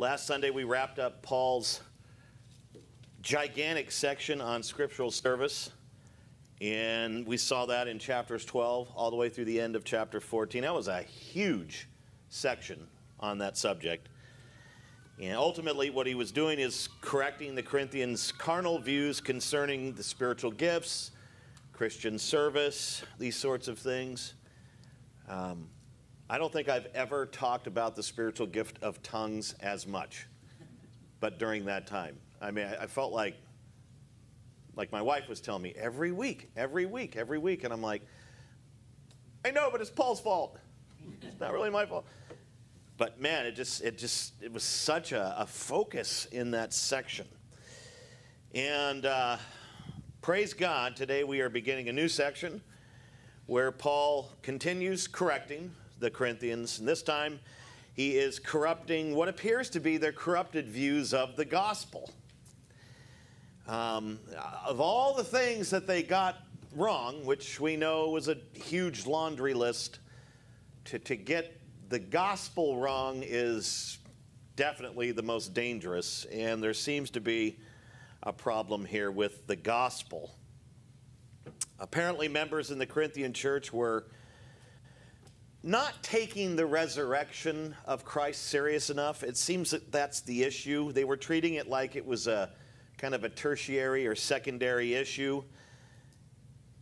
[0.00, 1.82] Last Sunday, we wrapped up Paul's
[3.20, 5.72] gigantic section on scriptural service.
[6.62, 10.18] And we saw that in chapters 12 all the way through the end of chapter
[10.18, 10.62] 14.
[10.62, 11.86] That was a huge
[12.30, 12.86] section
[13.18, 14.08] on that subject.
[15.20, 20.50] And ultimately, what he was doing is correcting the Corinthians' carnal views concerning the spiritual
[20.50, 21.10] gifts,
[21.74, 24.32] Christian service, these sorts of things.
[25.28, 25.68] Um,
[26.32, 30.28] I don't think I've ever talked about the spiritual gift of tongues as much,
[31.18, 32.16] but during that time.
[32.40, 33.34] I mean, I, I felt like,
[34.76, 38.02] like my wife was telling me every week, every week, every week, and I'm like,
[39.44, 40.56] I know, but it's Paul's fault.
[41.20, 42.06] It's not really my fault.
[42.96, 47.26] But man, it just, it just, it was such a, a focus in that section.
[48.54, 49.36] And uh,
[50.22, 52.62] praise God, today we are beginning a new section
[53.46, 57.38] where Paul continues correcting the Corinthians, and this time
[57.94, 62.10] he is corrupting what appears to be their corrupted views of the gospel.
[63.68, 64.18] Um,
[64.66, 66.38] of all the things that they got
[66.74, 69.98] wrong, which we know was a huge laundry list,
[70.86, 73.98] to, to get the gospel wrong is
[74.56, 77.58] definitely the most dangerous, and there seems to be
[78.22, 80.34] a problem here with the gospel.
[81.78, 84.06] Apparently, members in the Corinthian church were
[85.62, 89.22] not taking the resurrection of Christ serious enough.
[89.22, 90.92] It seems that that's the issue.
[90.92, 92.50] They were treating it like it was a
[92.96, 95.42] kind of a tertiary or secondary issue.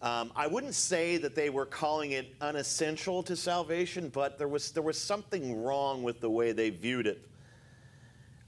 [0.01, 4.71] Um, I wouldn't say that they were calling it unessential to salvation, but there was,
[4.71, 7.29] there was something wrong with the way they viewed it.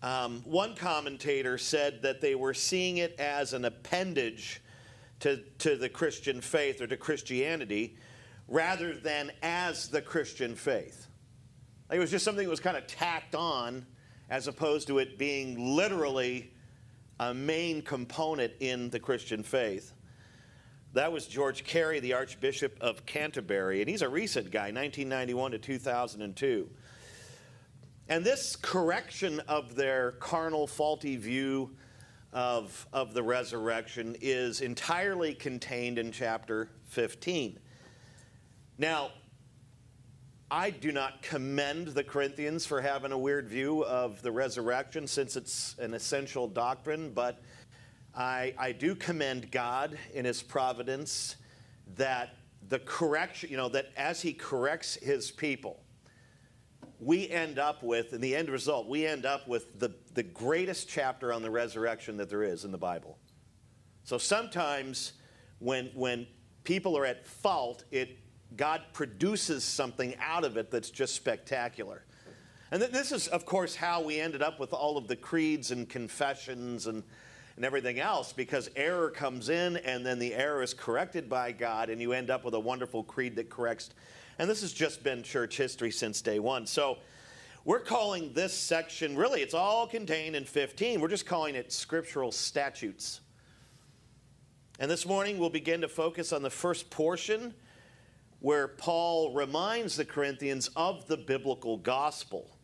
[0.01, 4.63] Um, one commentator said that they were seeing it as an appendage
[5.21, 7.97] to, to the Christian faith or to Christianity
[8.51, 11.07] rather than as the Christian faith.
[11.89, 13.87] Like it was just something that was kind of tacked on
[14.29, 16.53] as opposed to it being literally
[17.21, 19.93] a main component in the Christian faith.
[20.93, 25.59] That was George Carey, the Archbishop of Canterbury, and he's a recent guy, 1991 to
[25.59, 26.69] 2002.
[28.09, 31.77] And this correction of their carnal, faulty view
[32.33, 37.61] of, of the resurrection is entirely contained in chapter 15.
[38.81, 39.11] Now,
[40.51, 45.37] I do not commend the Corinthians for having a weird view of the resurrection since
[45.37, 47.43] it's an essential doctrine, but
[48.17, 51.37] I, I do commend God in His providence
[51.97, 52.37] that
[52.71, 55.83] the correction, you know, that as He corrects His people,
[57.01, 60.89] we end up with, in the end result, we end up with the, the greatest
[60.89, 63.19] chapter on the resurrection that there is in the Bible.
[64.05, 65.13] So sometimes
[65.59, 66.27] when, when
[66.65, 68.17] people are at fault, it
[68.57, 72.05] God produces something out of it that's just spectacular.
[72.73, 75.89] And this is, of course, how we ended up with all of the creeds and
[75.89, 77.03] confessions and,
[77.57, 81.91] and everything else, because error comes in and then the error is corrected by God,
[81.91, 83.91] and you end up with a wonderful creed that corrects.
[84.39, 86.65] And this has just been church history since day one.
[86.65, 86.99] So
[87.65, 91.01] we're calling this section, really, it's all contained in 15.
[91.01, 93.21] We're just calling it scriptural statutes.
[94.79, 97.53] And this morning we'll begin to focus on the first portion
[98.41, 102.57] where Paul reminds the Corinthians of the biblical gospel.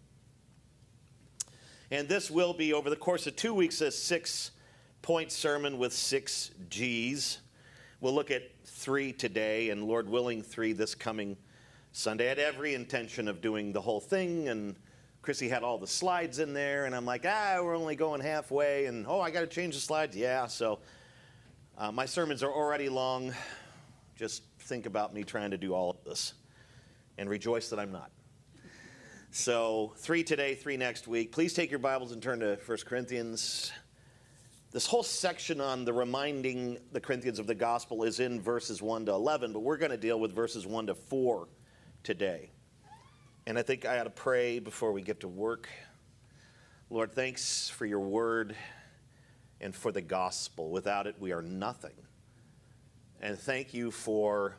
[1.90, 4.50] And this will be, over the course of two weeks, a six
[5.02, 7.38] point sermon with six G's.
[8.00, 11.36] We'll look at three today, and Lord willing, three this coming
[11.92, 12.26] Sunday.
[12.26, 14.74] I had every intention of doing the whole thing, and
[15.22, 18.86] Chrissy had all the slides in there, and I'm like, ah, we're only going halfway,
[18.86, 20.16] and oh, I got to change the slides.
[20.16, 20.80] Yeah, so
[21.78, 23.32] uh, my sermons are already long.
[24.16, 26.34] Just think about me trying to do all of this
[27.18, 28.10] and rejoice that I'm not.
[29.30, 31.30] So, three today, three next week.
[31.30, 33.70] Please take your Bibles and turn to 1 Corinthians.
[34.72, 39.06] This whole section on the reminding the Corinthians of the gospel is in verses 1
[39.06, 41.46] to 11, but we're going to deal with verses 1 to 4
[42.02, 42.50] today.
[43.46, 45.68] And I think I ought to pray before we get to work.
[46.90, 48.56] Lord, thanks for your word
[49.60, 50.70] and for the gospel.
[50.70, 51.94] Without it, we are nothing
[53.20, 54.56] and thank you for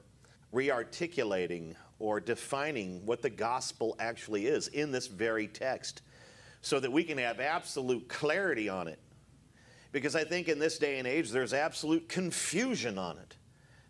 [0.53, 6.01] rearticulating or defining what the gospel actually is in this very text
[6.61, 8.99] so that we can have absolute clarity on it.
[9.91, 13.35] Because I think in this day and age, there's absolute confusion on it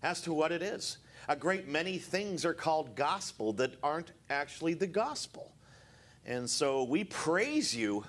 [0.03, 0.99] as to what it is.
[1.27, 5.51] A great many things are called gospel that aren't actually the gospel.
[6.25, 8.05] And so we praise you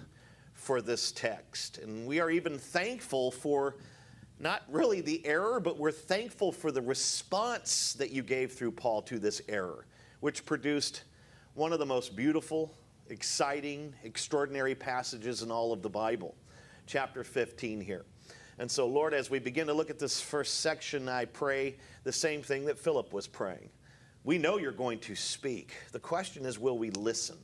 [0.53, 1.79] for this text.
[1.79, 3.77] And we are even thankful for
[4.40, 9.02] not really the error, but we're thankful for the response that you gave through Paul
[9.02, 9.87] to this error,
[10.20, 11.02] which produced
[11.55, 12.75] one of the most beautiful
[13.08, 16.35] exciting, extraordinary passages in all of the Bible.
[16.87, 18.05] Chapter 15 here.
[18.58, 22.12] And so, Lord, as we begin to look at this first section, I pray the
[22.12, 23.70] same thing that Philip was praying.
[24.25, 25.75] We know you're going to speak.
[25.93, 27.38] The question is, will we listen?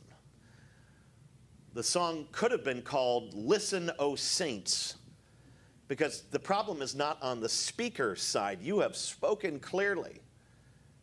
[1.72, 4.96] The song could have been called Listen, O Saints,
[5.88, 8.62] because the problem is not on the speaker's side.
[8.62, 10.22] You have spoken clearly,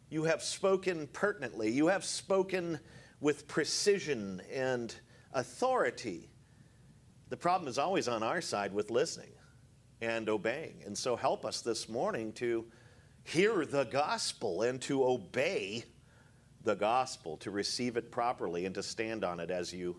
[0.10, 2.80] you have spoken pertinently, you have spoken
[3.20, 4.94] with precision and
[5.34, 6.30] authority.
[7.30, 9.32] The problem is always on our side with listening
[10.02, 10.82] and obeying.
[10.86, 12.66] And so help us this morning to
[13.24, 15.86] hear the gospel and to obey
[16.64, 19.96] the gospel, to receive it properly and to stand on it as you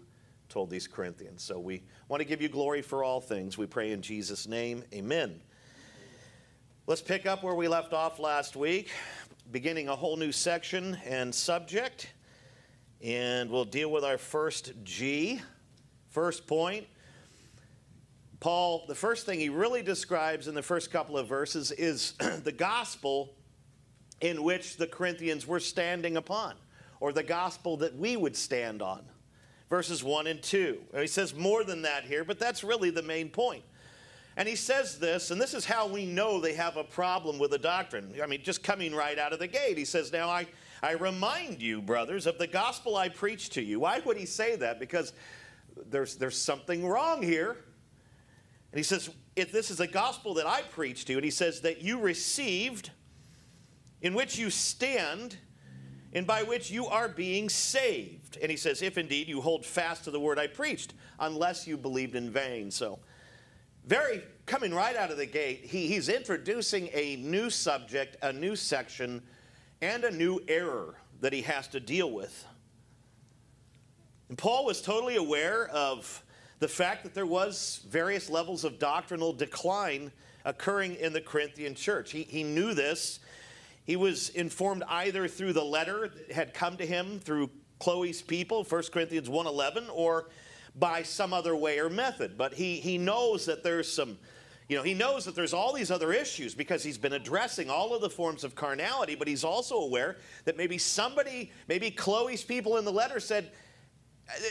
[0.52, 1.42] told these Corinthians.
[1.42, 3.56] So we want to give you glory for all things.
[3.56, 4.84] We pray in Jesus' name.
[4.92, 5.40] Amen.
[6.86, 8.90] Let's pick up where we left off last week,
[9.50, 12.12] beginning a whole new section and subject.
[13.02, 15.40] And we'll deal with our first G.
[16.10, 16.86] First point
[18.42, 22.50] Paul, the first thing he really describes in the first couple of verses is the
[22.50, 23.36] gospel
[24.20, 26.56] in which the Corinthians were standing upon,
[26.98, 29.04] or the gospel that we would stand on.
[29.72, 30.82] Verses 1 and 2.
[30.98, 33.62] He says more than that here, but that's really the main point.
[34.36, 37.52] And he says this, and this is how we know they have a problem with
[37.52, 38.12] the doctrine.
[38.22, 39.78] I mean, just coming right out of the gate.
[39.78, 40.46] He says, Now I,
[40.82, 43.80] I remind you, brothers, of the gospel I preached to you.
[43.80, 44.78] Why would he say that?
[44.78, 45.14] Because
[45.88, 47.52] there's, there's something wrong here.
[48.72, 51.30] And he says, if this is a gospel that I preached to you, and he
[51.30, 52.90] says that you received,
[54.02, 55.38] in which you stand,
[56.12, 58.38] and by which you are being saved.
[58.42, 61.76] And he says, if indeed you hold fast to the word I preached, unless you
[61.76, 62.70] believed in vain.
[62.70, 62.98] So,
[63.86, 68.54] very coming right out of the gate, he, he's introducing a new subject, a new
[68.54, 69.22] section,
[69.80, 72.44] and a new error that he has to deal with.
[74.28, 76.22] And Paul was totally aware of
[76.58, 80.12] the fact that there was various levels of doctrinal decline
[80.44, 82.12] occurring in the Corinthian church.
[82.12, 83.20] He, he knew this.
[83.84, 88.64] He was informed either through the letter that had come to him through Chloe's people,
[88.64, 90.28] 1 Corinthians 1.11, or
[90.76, 92.38] by some other way or method.
[92.38, 94.18] But he, he knows that there's some,
[94.68, 97.94] you know, he knows that there's all these other issues because he's been addressing all
[97.94, 102.76] of the forms of carnality, but he's also aware that maybe somebody, maybe Chloe's people
[102.76, 103.50] in the letter said,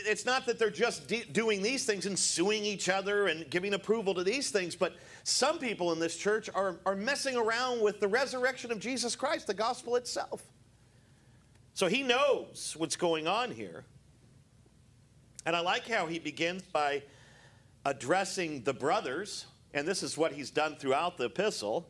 [0.06, 3.74] it's not that they're just de- doing these things and suing each other and giving
[3.74, 8.00] approval to these things, but some people in this church are, are messing around with
[8.00, 10.42] the resurrection of Jesus Christ, the gospel itself.
[11.74, 13.84] So he knows what's going on here.
[15.46, 17.02] And I like how he begins by
[17.84, 21.88] addressing the brothers, and this is what he's done throughout the epistle.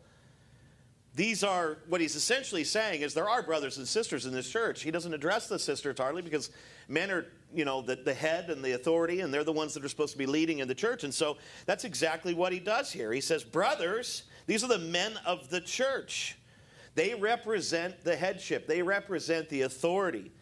[1.14, 4.82] These are what he's essentially saying is there are brothers and sisters in this church.
[4.82, 6.50] He doesn't address the sisters hardly because
[6.88, 9.85] men are you know, the, the head and the authority, and they're the ones that
[9.85, 11.05] are supposed to be leading in the church.
[11.05, 11.37] And so
[11.67, 13.12] that's exactly what he does here.
[13.12, 16.38] He says, Brothers, these are the men of the church.
[16.94, 20.32] They represent the headship, they represent the authority.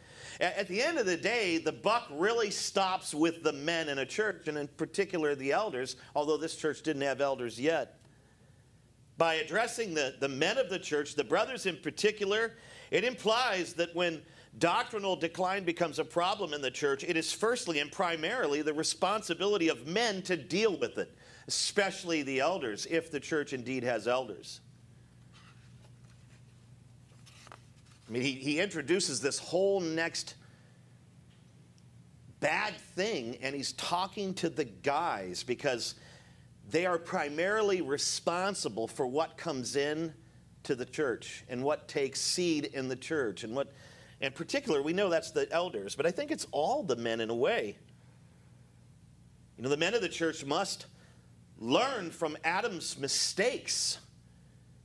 [0.41, 4.07] At the end of the day, the buck really stops with the men in a
[4.07, 8.00] church, and in particular the elders, although this church didn't have elders yet.
[9.21, 12.55] By addressing the, the men of the church, the brothers in particular,
[12.91, 14.23] it implies that when
[14.59, 19.69] doctrinal decline becomes a problem in the church, it is firstly and primarily the responsibility
[19.69, 21.15] of men to deal with it,
[21.49, 24.63] especially the elders, if the church indeed has elders.
[28.09, 30.35] I mean, he, he introduces this whole next
[32.41, 35.97] bad thing, and he's talking to the guys because
[36.71, 40.15] they are primarily responsible for what comes in
[40.63, 43.73] to the church and what takes seed in the church and what
[44.21, 47.31] in particular, we know that's the elders, but I think it's all the men in
[47.31, 47.79] a way.
[49.57, 50.87] You know, the men of the church must
[51.59, 53.99] learn from Adam's mistakes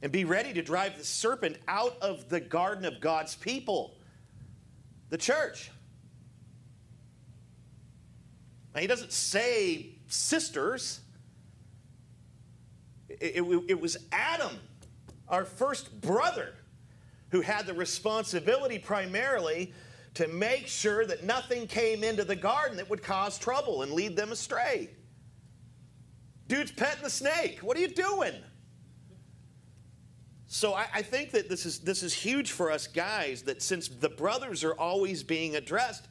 [0.02, 3.98] and be ready to drive the serpent out of the garden of God's people,
[5.10, 5.70] the church.
[8.74, 11.02] Now, he doesn't say sisters,
[13.10, 14.60] it, it, it was Adam,
[15.28, 16.54] our first brother
[17.30, 19.74] who had the responsibility primarily
[20.14, 24.16] to make sure that nothing came into the garden that would cause trouble and lead
[24.16, 24.90] them astray.
[26.48, 27.60] Dude's petting the snake.
[27.60, 28.34] What are you doing?
[30.48, 33.42] So I, I, think that this is this is huge for us guys.
[33.42, 36.08] That since the brothers are always being addressed,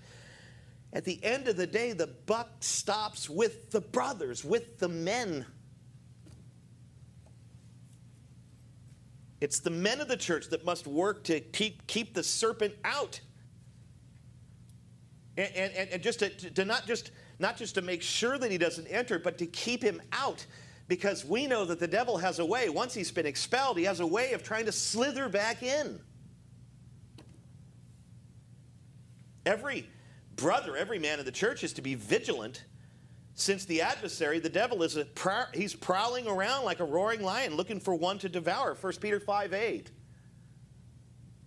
[0.93, 5.47] at the end of the day, the buck stops with the brothers, with the men.
[9.45, 13.21] It's the men of the church that must work to keep, keep the serpent out.
[15.37, 18.57] And, and, and just to, to not just not just to make sure that he
[18.57, 20.47] doesn't enter, but to keep him out.
[20.89, 24.01] Because we know that the devil has a way, once he's been expelled, he has
[24.01, 26.01] a way of trying to slither back in.
[29.45, 29.91] Every
[30.37, 32.65] brother, every man in the church is to be vigilant
[33.35, 35.07] since the adversary, the devil, is a,
[35.53, 38.77] he's prowling around like a roaring lion looking for one to devour.
[38.81, 39.91] 1 Peter 5 8.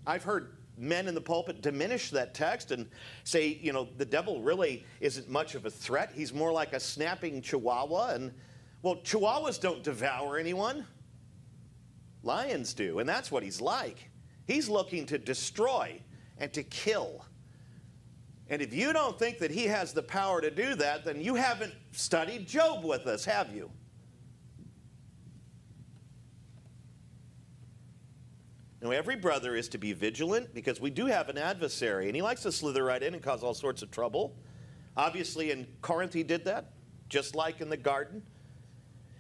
[0.05, 2.87] I've heard men in the pulpit diminish that text and
[3.23, 6.11] say, you know, the devil really isn't much of a threat.
[6.13, 8.13] He's more like a snapping chihuahua.
[8.13, 8.33] And,
[8.81, 10.85] well, chihuahuas don't devour anyone,
[12.21, 12.99] lions do.
[12.99, 14.09] And that's what he's like.
[14.45, 15.99] He's looking to destroy
[16.37, 17.25] and to kill.
[18.49, 21.35] And if you don't think that he has the power to do that, then you
[21.35, 23.69] haven't studied Job with us, have you?
[28.81, 32.21] Now, every brother is to be vigilant because we do have an adversary, and he
[32.21, 34.35] likes to slither right in and cause all sorts of trouble.
[34.95, 36.71] Obviously, in Corinth, he did that,
[37.09, 38.21] just like in the garden.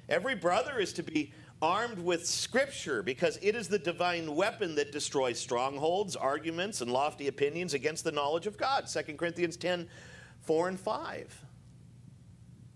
[0.09, 4.91] Every brother is to be armed with Scripture because it is the divine weapon that
[4.91, 8.87] destroys strongholds, arguments, and lofty opinions against the knowledge of God.
[8.87, 9.87] 2 Corinthians 10
[10.41, 11.45] 4 and 5.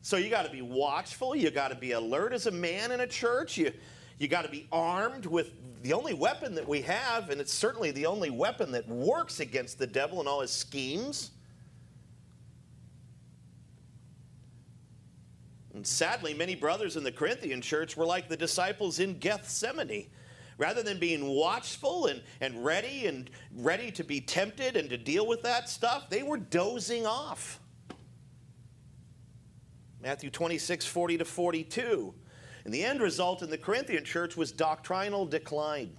[0.02, 1.36] So you got to be watchful.
[1.36, 3.58] You got to be alert as a man in a church.
[3.58, 3.72] You,
[4.18, 7.92] you got to be armed with the only weapon that we have, and it's certainly
[7.92, 11.32] the only weapon that works against the devil and all his schemes.
[15.82, 20.12] And sadly, many brothers in the Corinthian church were like the disciples in Gethsemane.
[20.60, 25.26] Rather than being watchful and, and ready and ready to be tempted and to deal
[25.26, 27.60] with that stuff, they were dozing off.
[30.04, 32.14] Matthew 26, 40 to 42.
[32.64, 35.98] And the end result in the Corinthian church was doctrinal decline.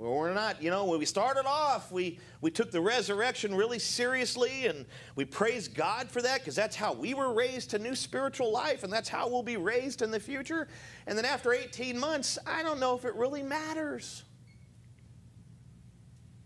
[0.00, 4.66] We're not, you know, when we started off, we, we took the resurrection really seriously
[4.66, 8.50] and we praised God for that because that's how we were raised to new spiritual
[8.50, 10.68] life and that's how we'll be raised in the future.
[11.06, 14.24] And then after 18 months, I don't know if it really matters.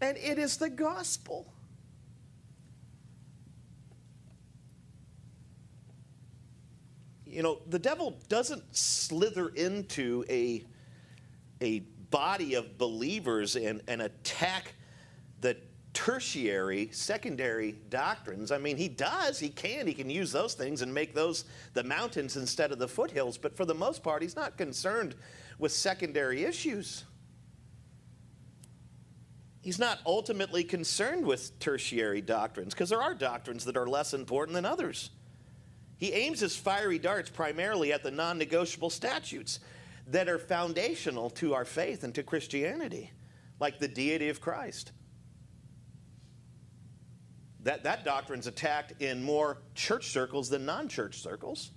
[0.00, 1.46] And it is the gospel.
[7.24, 10.64] You know, the devil doesn't slither into a,
[11.62, 11.84] a
[12.14, 14.74] body of believers and, and attack
[15.40, 15.56] the
[15.92, 18.52] tertiary, secondary doctrines.
[18.52, 21.82] I mean, he does, he can, he can use those things and make those the
[21.82, 25.16] mountains instead of the foothills, but for the most part, he's not concerned
[25.58, 27.02] with secondary issues.
[29.60, 34.54] He's not ultimately concerned with tertiary doctrines because there are doctrines that are less important
[34.54, 35.10] than others.
[35.96, 39.58] He aims his fiery darts primarily at the non negotiable statutes
[40.06, 43.10] that are foundational to our faith and to Christianity,
[43.60, 44.92] like the deity of Christ.
[47.62, 51.70] That, that doctrine's attacked in more church circles than non church circles.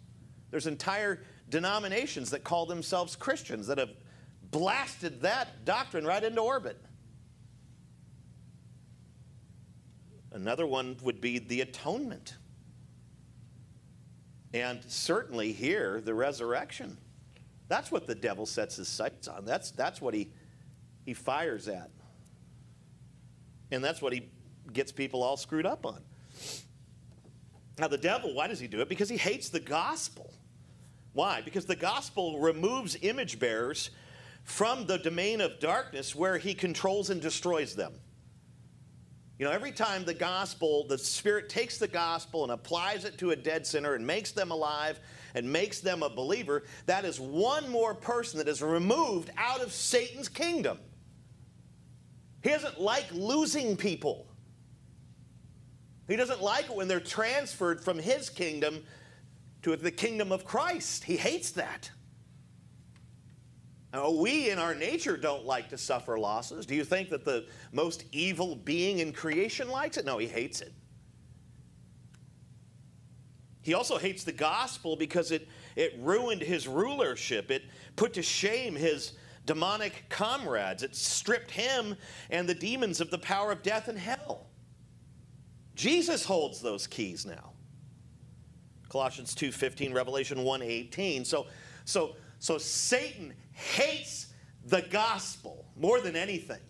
[0.51, 3.91] There's entire denominations that call themselves Christians that have
[4.51, 6.77] blasted that doctrine right into orbit.
[10.31, 12.35] Another one would be the atonement.
[14.53, 16.97] And certainly here, the resurrection.
[17.67, 19.45] That's what the devil sets his sights on.
[19.45, 20.31] That's, that's what he,
[21.05, 21.89] he fires at.
[23.71, 24.29] And that's what he
[24.71, 26.01] gets people all screwed up on.
[27.77, 28.89] Now, the devil, why does he do it?
[28.89, 30.33] Because he hates the gospel.
[31.13, 31.41] Why?
[31.41, 33.91] Because the gospel removes image bearers
[34.43, 37.93] from the domain of darkness where he controls and destroys them.
[39.37, 43.31] You know, every time the gospel, the Spirit takes the gospel and applies it to
[43.31, 44.99] a dead sinner and makes them alive
[45.37, 49.71] and makes them a believer, that is one more person that is removed out of
[49.71, 50.79] Satan's kingdom.
[52.41, 54.27] He doesn't like losing people.
[56.07, 58.83] He doesn't like it when they're transferred from his kingdom
[59.61, 61.03] to the kingdom of Christ.
[61.03, 61.91] He hates that.
[63.93, 66.65] Now, we in our nature don't like to suffer losses.
[66.65, 70.05] Do you think that the most evil being in creation likes it?
[70.05, 70.73] No, he hates it.
[73.67, 75.45] He also hates the gospel because it,
[75.75, 77.51] it ruined his rulership.
[77.51, 77.63] It
[77.97, 79.11] put to shame his
[79.45, 80.83] demonic comrades.
[80.83, 81.97] It stripped him
[82.29, 84.47] and the demons of the power of death and hell.
[85.75, 87.51] Jesus holds those keys now.
[88.87, 91.25] Colossians 2:15, Revelation 1:18.
[91.25, 91.47] So
[91.83, 94.27] so so Satan hates
[94.63, 96.61] the gospel more than anything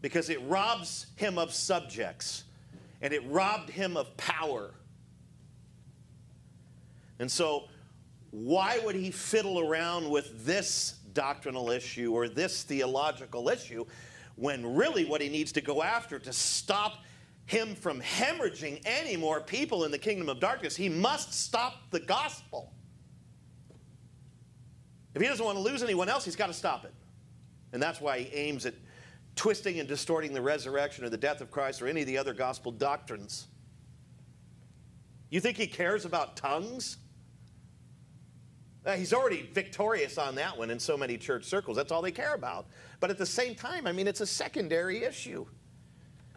[0.00, 2.44] because it robs him of subjects
[3.02, 4.74] and it robbed him of power.
[7.18, 7.68] And so,
[8.30, 13.84] why would he fiddle around with this doctrinal issue or this theological issue
[14.36, 16.98] when really what he needs to go after to stop
[17.46, 22.00] him from hemorrhaging any more people in the kingdom of darkness, he must stop the
[22.00, 22.72] gospel.
[25.14, 26.92] If he doesn't want to lose anyone else, he's got to stop it.
[27.72, 28.74] And that's why he aims at
[29.36, 32.32] twisting and distorting the resurrection or the death of Christ or any of the other
[32.32, 33.46] gospel doctrines.
[35.30, 36.96] You think he cares about tongues?
[38.86, 41.76] Uh, he's already victorious on that one in so many church circles.
[41.76, 42.66] That's all they care about.
[43.00, 45.46] But at the same time, I mean, it's a secondary issue.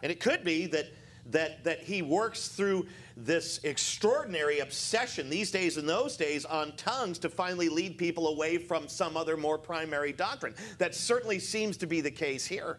[0.02, 0.86] And it could be that,
[1.26, 2.86] that, that he works through
[3.16, 8.56] this extraordinary obsession these days and those days on tongues to finally lead people away
[8.56, 10.54] from some other more primary doctrine.
[10.78, 12.78] That certainly seems to be the case here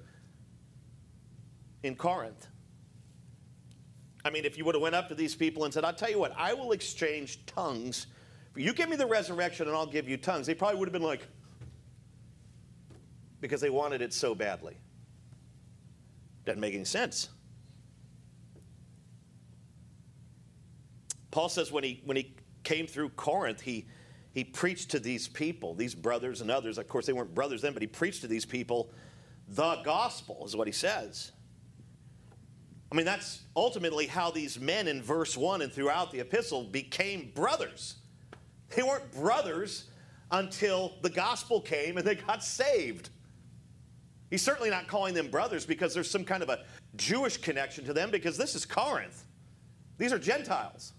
[1.84, 2.48] in Corinth.
[4.26, 6.10] I mean, if you would have went up to these people and said, I'll tell
[6.10, 8.08] you what, I will exchange tongues
[8.60, 10.46] you give me the resurrection and I'll give you tongues.
[10.46, 11.22] They probably would have been like,
[13.40, 14.76] because they wanted it so badly.
[16.46, 17.30] Doesn't make any sense.
[21.32, 23.88] Paul says when he, when he came through Corinth, he,
[24.34, 26.78] he preached to these people, these brothers and others.
[26.78, 28.92] Of course, they weren't brothers then, but he preached to these people
[29.48, 31.32] the gospel, is what he says.
[32.92, 37.32] I mean, that's ultimately how these men in verse 1 and throughout the epistle became
[37.34, 37.96] brothers.
[38.70, 39.86] They weren't brothers
[40.32, 43.10] until the gospel came and they got saved.
[44.30, 46.60] He's certainly not calling them brothers because there's some kind of a
[46.96, 49.26] Jewish connection to them because this is Corinth.
[49.98, 50.94] These are Gentiles.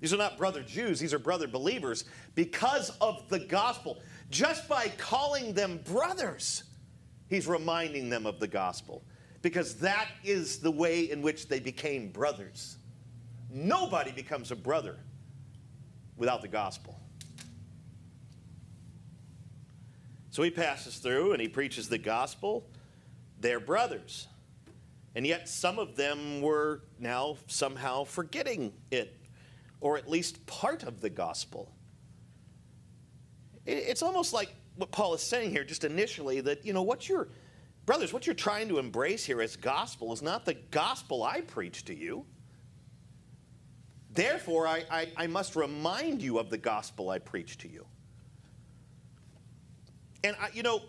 [0.00, 2.04] These are not brother Jews, these are brother believers
[2.34, 3.98] because of the gospel.
[4.30, 6.64] Just by calling them brothers,
[7.28, 9.02] he's reminding them of the gospel
[9.42, 12.78] because that is the way in which they became brothers.
[13.50, 14.98] Nobody becomes a brother
[16.16, 16.98] without the gospel.
[20.30, 22.66] So he passes through and he preaches the gospel.
[23.40, 24.28] They're brothers.
[25.14, 29.18] And yet some of them were now somehow forgetting it,
[29.80, 31.72] or at least part of the gospel.
[33.64, 37.28] It's almost like what Paul is saying here, just initially, that, you know, what you're,
[37.86, 41.86] brothers, what you're trying to embrace here as gospel is not the gospel I preach
[41.86, 42.26] to you.
[44.16, 47.86] Therefore, I, I, I must remind you of the gospel I preach to you.
[50.24, 50.80] And, I, you know,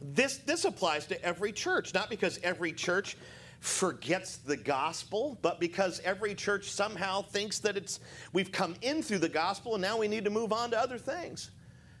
[0.00, 3.16] this, this applies to every church, not because every church
[3.58, 7.98] forgets the gospel, but because every church somehow thinks that it's
[8.32, 10.98] we've come in through the gospel and now we need to move on to other
[10.98, 11.50] things.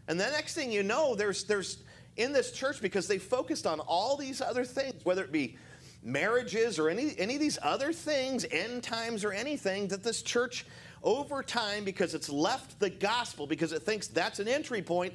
[0.06, 1.78] And the next thing you know, there's there's
[2.16, 5.56] in this church because they focused on all these other things, whether it be
[6.04, 10.66] marriages or any, any of these other things, end times or anything, that this church
[11.02, 15.14] over time, because it's left the gospel, because it thinks that's an entry point,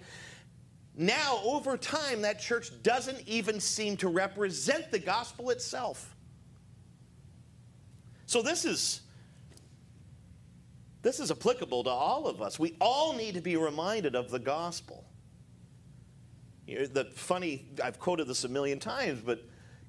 [0.95, 6.15] now over time, that church doesn't even seem to represent the gospel itself.
[8.25, 9.01] So this is.
[11.01, 12.59] This is applicable to all of us.
[12.59, 15.05] We all need to be reminded of the gospel.
[16.67, 19.41] You know, the funny, I've quoted this a million times, but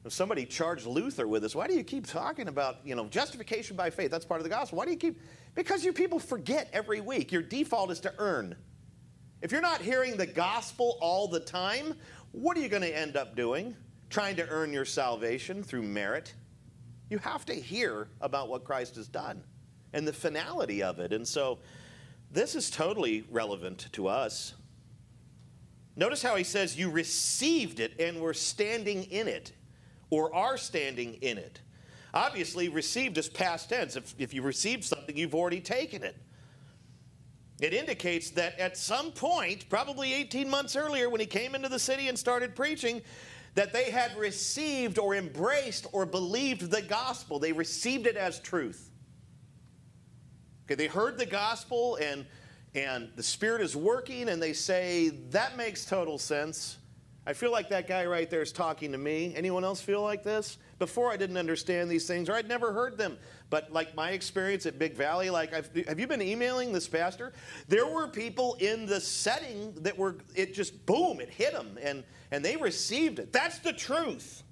[0.09, 3.91] somebody charged Luther with this, why do you keep talking about, you know, justification by
[3.91, 4.11] faith?
[4.11, 4.79] That's part of the gospel.
[4.79, 5.21] Why do you keep?
[5.55, 7.31] Because you people forget every week.
[7.33, 8.57] Your default is to earn.
[9.43, 11.95] If you're not hearing the gospel all the time,
[12.33, 13.77] what are you going to end up doing?
[14.09, 16.35] Trying to earn your salvation through merit?
[17.11, 19.43] You have to hear about what Christ has done
[19.93, 21.13] and the finality of it.
[21.13, 21.59] And so
[22.31, 24.55] this is totally relevant to us.
[25.97, 29.53] Notice how he says, You received it and were standing in it
[30.11, 31.61] or are standing in it.
[32.13, 33.97] Obviously, received is past tense.
[33.97, 36.17] If, if you received something, you've already taken it.
[37.61, 41.79] It indicates that at some point, probably 18 months earlier, when he came into the
[41.79, 43.03] city and started preaching,
[43.55, 47.39] that they had received or embraced or believed the gospel.
[47.39, 48.91] They received it as truth.
[50.65, 52.27] Okay, they heard the gospel and
[52.75, 56.79] and the Spirit is working, and they say, That makes total sense.
[57.31, 59.33] I feel like that guy right there is talking to me.
[59.37, 60.59] Anyone else feel like this?
[60.81, 63.17] Before I didn't understand these things or I'd never heard them.
[63.51, 67.33] But like my experience at Big Valley, like I've, have you been emailing this pastor?
[67.69, 72.03] There were people in the setting that were, it just boom, it hit them and,
[72.33, 73.33] and they received it.
[73.33, 74.43] That's the truth.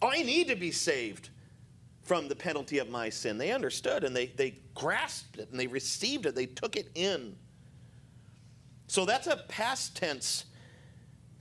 [0.00, 1.28] I need to be saved
[2.04, 3.36] from the penalty of my sin.
[3.36, 6.34] They understood and they, they grasped it and they received it.
[6.34, 7.36] They took it in.
[8.86, 10.46] So that's a past tense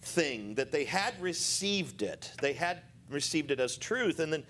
[0.04, 2.32] thing, that they had received it.
[2.42, 4.20] They had received it as truth.
[4.20, 4.44] And then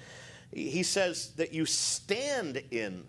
[0.51, 3.03] he says that you stand in.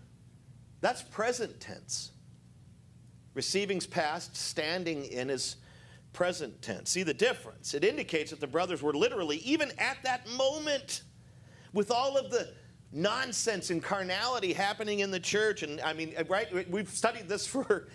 [0.80, 2.12] That's present tense.
[3.34, 5.56] Receiving's past, standing in is
[6.12, 6.90] present tense.
[6.90, 7.74] See the difference?
[7.74, 11.02] It indicates that the brothers were literally, even at that moment,
[11.72, 12.52] with all of the
[12.92, 17.88] nonsense and carnality happening in the church, and I mean, right, we've studied this for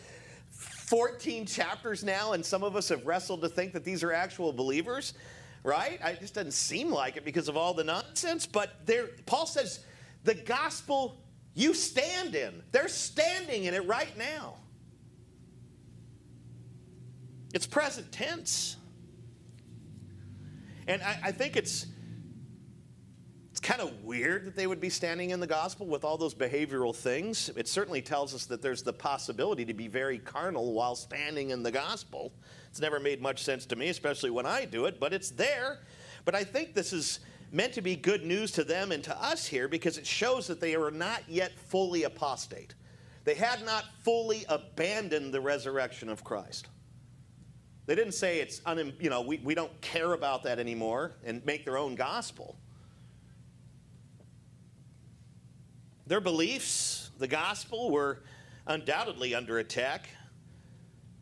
[0.90, 4.52] 14 chapters now, and some of us have wrestled to think that these are actual
[4.52, 5.14] believers,
[5.64, 6.00] right?
[6.04, 8.48] It just doesn't seem like it because of all the nonsense.
[8.48, 9.86] But there, Paul says
[10.24, 11.22] the gospel
[11.54, 14.56] you stand in, they're standing in it right now.
[17.54, 18.76] It's present tense.
[20.88, 21.86] And I, I think it's
[23.60, 26.34] it's kind of weird that they would be standing in the gospel with all those
[26.34, 27.50] behavioral things.
[27.58, 31.62] It certainly tells us that there's the possibility to be very carnal while standing in
[31.62, 32.32] the gospel.
[32.70, 35.80] It's never made much sense to me, especially when I do it, but it's there.
[36.24, 37.20] But I think this is
[37.52, 40.62] meant to be good news to them and to us here because it shows that
[40.62, 42.76] they are not yet fully apostate.
[43.26, 46.70] They had not fully abandoned the resurrection of Christ.
[47.88, 51.46] They didn't say it's, un, you know, we, we don't care about that anymore and
[51.46, 52.56] make their own gospel.
[56.10, 58.24] Their beliefs, the gospel, were
[58.66, 60.10] undoubtedly under attack,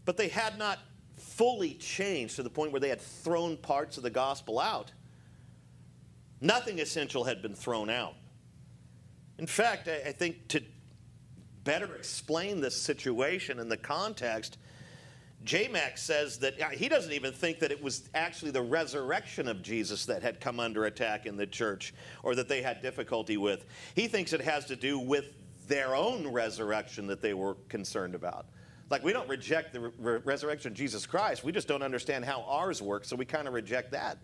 [0.06, 0.80] but they had not
[1.18, 4.94] fully changed to the point where they had thrown parts of the gospel out.
[6.40, 8.16] Nothing essential had been thrown out.
[9.38, 10.64] In fact, I, think to
[11.66, 14.58] better explain this situation in the context,
[15.48, 15.70] J.
[15.70, 20.06] Mac says that he doesn't even think that it was actually the resurrection of Jesus
[20.08, 23.66] that had come under attack in the church or that they had difficulty with.
[23.96, 25.36] He thinks it has to do with
[25.70, 28.48] their own resurrection that they were concerned about.
[28.90, 32.42] Like, we don't reject the re- resurrection of Jesus Christ, we just don't understand how
[32.42, 34.18] ours works, so we kind of reject that.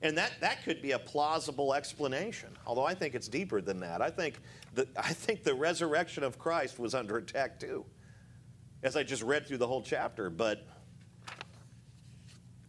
[0.00, 4.00] And that, that could be a plausible explanation, although I think it's deeper than that.
[4.00, 4.38] I think,
[4.74, 7.84] the, I think the resurrection of Christ was under attack too
[8.82, 10.66] as I just read through the whole chapter, but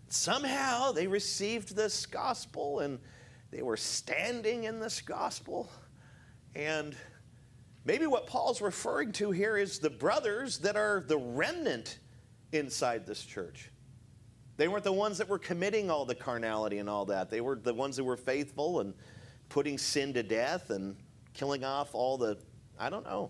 [0.08, 3.00] somehow they received this gospel and
[3.52, 5.70] they were standing in this gospel.
[6.56, 6.96] And
[7.86, 12.00] maybe what Paul's referring to here is the brothers that are the remnant
[12.52, 13.70] inside this church.
[14.58, 17.30] They weren't the ones that were committing all the carnality and all that.
[17.30, 18.94] They were the ones that were faithful and
[19.50, 20.96] putting sin to death and
[21.34, 22.38] killing off all the,
[22.80, 23.30] I don't know,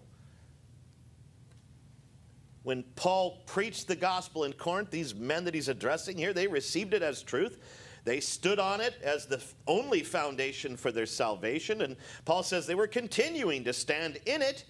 [2.68, 6.94] when Paul preached the gospel in Corinth, these men that he's addressing here, they received
[6.94, 7.60] it as truth.
[8.04, 11.82] They stood on it as the only foundation for their salvation.
[11.82, 14.66] And Paul says they were continuing to stand in it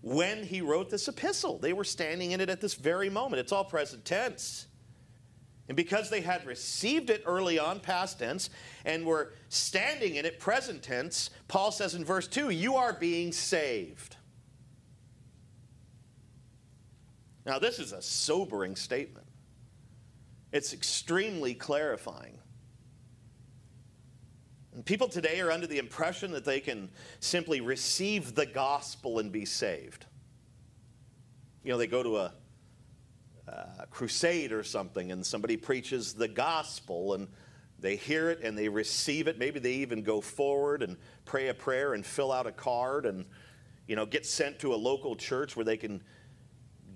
[0.00, 1.58] when he wrote this epistle.
[1.58, 3.40] They were standing in it at this very moment.
[3.40, 4.66] It's all present tense.
[5.68, 8.48] And because they had received it early on, past tense,
[8.86, 13.30] and were standing in it, present tense, Paul says in verse 2, You are being
[13.30, 14.15] saved.
[17.46, 19.26] Now, this is a sobering statement.
[20.52, 22.38] It's extremely clarifying.
[24.74, 29.30] And people today are under the impression that they can simply receive the gospel and
[29.30, 30.06] be saved.
[31.62, 32.32] You know, they go to a,
[33.46, 37.28] a crusade or something and somebody preaches the gospel and
[37.78, 39.38] they hear it and they receive it.
[39.38, 43.24] Maybe they even go forward and pray a prayer and fill out a card and,
[43.86, 46.02] you know, get sent to a local church where they can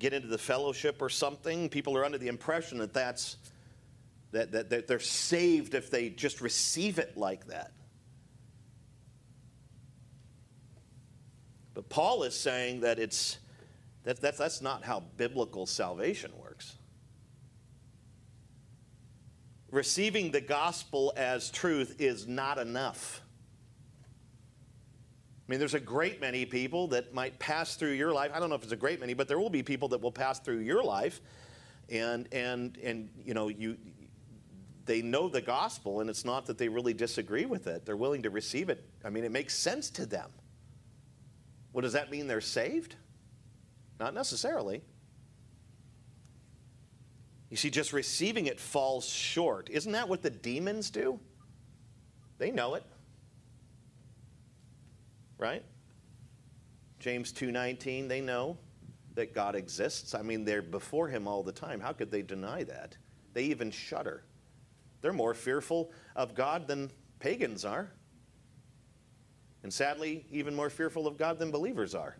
[0.00, 1.68] get into the fellowship or something.
[1.68, 3.36] People are under the impression that that's
[4.32, 7.72] that, that, that they're saved if they just receive it like that.
[11.74, 13.38] But Paul is saying that it's
[14.04, 16.76] that, that, that's not how biblical salvation works.
[19.70, 23.22] Receiving the gospel as truth is not enough.
[25.50, 28.30] I mean, there's a great many people that might pass through your life.
[28.32, 30.12] I don't know if it's a great many, but there will be people that will
[30.12, 31.20] pass through your life,
[31.88, 33.76] and and and you know you
[34.84, 37.84] they know the gospel, and it's not that they really disagree with it.
[37.84, 38.88] They're willing to receive it.
[39.04, 40.30] I mean, it makes sense to them.
[41.72, 42.28] What does that mean?
[42.28, 42.94] They're saved?
[43.98, 44.82] Not necessarily.
[47.48, 49.68] You see, just receiving it falls short.
[49.68, 51.18] Isn't that what the demons do?
[52.38, 52.84] They know it
[55.40, 55.64] right?
[57.00, 58.59] James 2:19, they know
[59.14, 60.14] that God exists.
[60.14, 61.81] I mean, they're before him all the time.
[61.81, 62.96] How could they deny that?
[63.33, 64.22] They even shudder.
[65.00, 67.90] They're more fearful of God than pagans are.
[69.62, 72.16] And sadly, even more fearful of God than believers are.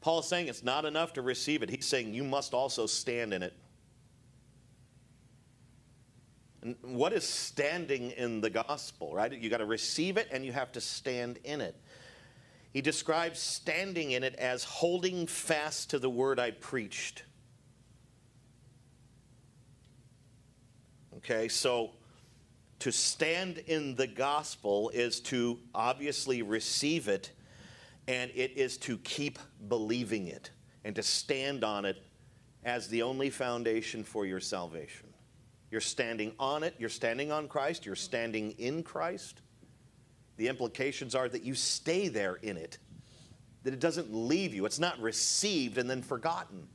[0.00, 1.70] Paul is saying it's not enough to receive it.
[1.70, 3.52] He's saying you must also stand in it.
[6.82, 9.32] What is standing in the gospel, right?
[9.32, 11.76] You got to receive it and you have to stand in it.
[12.72, 17.22] He describes standing in it as holding fast to the word I preached.
[21.16, 21.92] Okay, so
[22.80, 27.32] To stand in the gospel is to obviously receive it,
[28.06, 30.50] and it is to keep believing it
[30.84, 32.00] and to stand on it
[32.64, 35.07] as the only foundation for your salvation.
[35.70, 39.42] You're standing on it, you're standing on Christ, you're standing in Christ.
[40.36, 42.78] The implications are that you stay there in it,
[43.64, 44.64] that it doesn't leave you.
[44.64, 46.68] It's not received and then forgotten,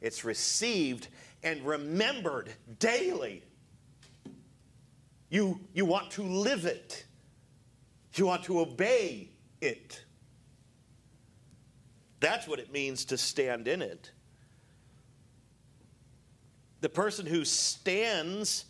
[0.00, 1.08] it's received
[1.42, 3.42] and remembered daily.
[5.30, 7.04] You, you want to live it,
[8.14, 10.04] you want to obey it.
[12.20, 14.10] That's what it means to stand in it.
[16.80, 18.64] The person who stands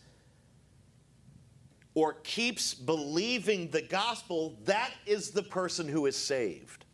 [1.93, 6.85] or keeps believing the gospel, that is the person who is saved.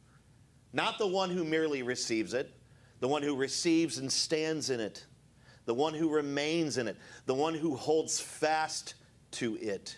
[0.73, 2.51] Not the one who merely receives it,
[2.99, 5.05] the one who receives and stands in it,
[5.65, 8.95] the one who remains in it, the one who holds fast
[9.31, 9.97] to it.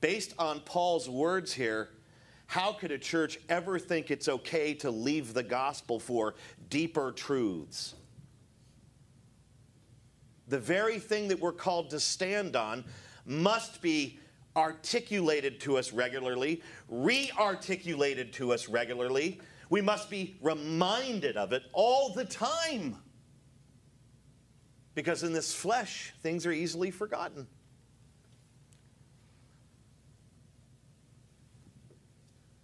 [0.00, 1.88] Based on Paul's words here,
[2.46, 6.34] how could a church ever think it's okay to leave the gospel for
[6.70, 7.94] deeper truths?
[10.48, 12.84] The very thing that we're called to stand on
[13.26, 14.18] must be
[14.56, 19.40] articulated to us regularly, re articulated to us regularly.
[19.70, 22.96] We must be reminded of it all the time.
[24.94, 27.46] Because in this flesh, things are easily forgotten.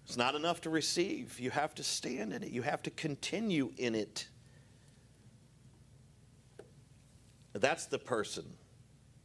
[0.07, 1.38] It's not enough to receive.
[1.38, 4.29] You have to stand in it, you have to continue in it.
[7.55, 8.45] That's the person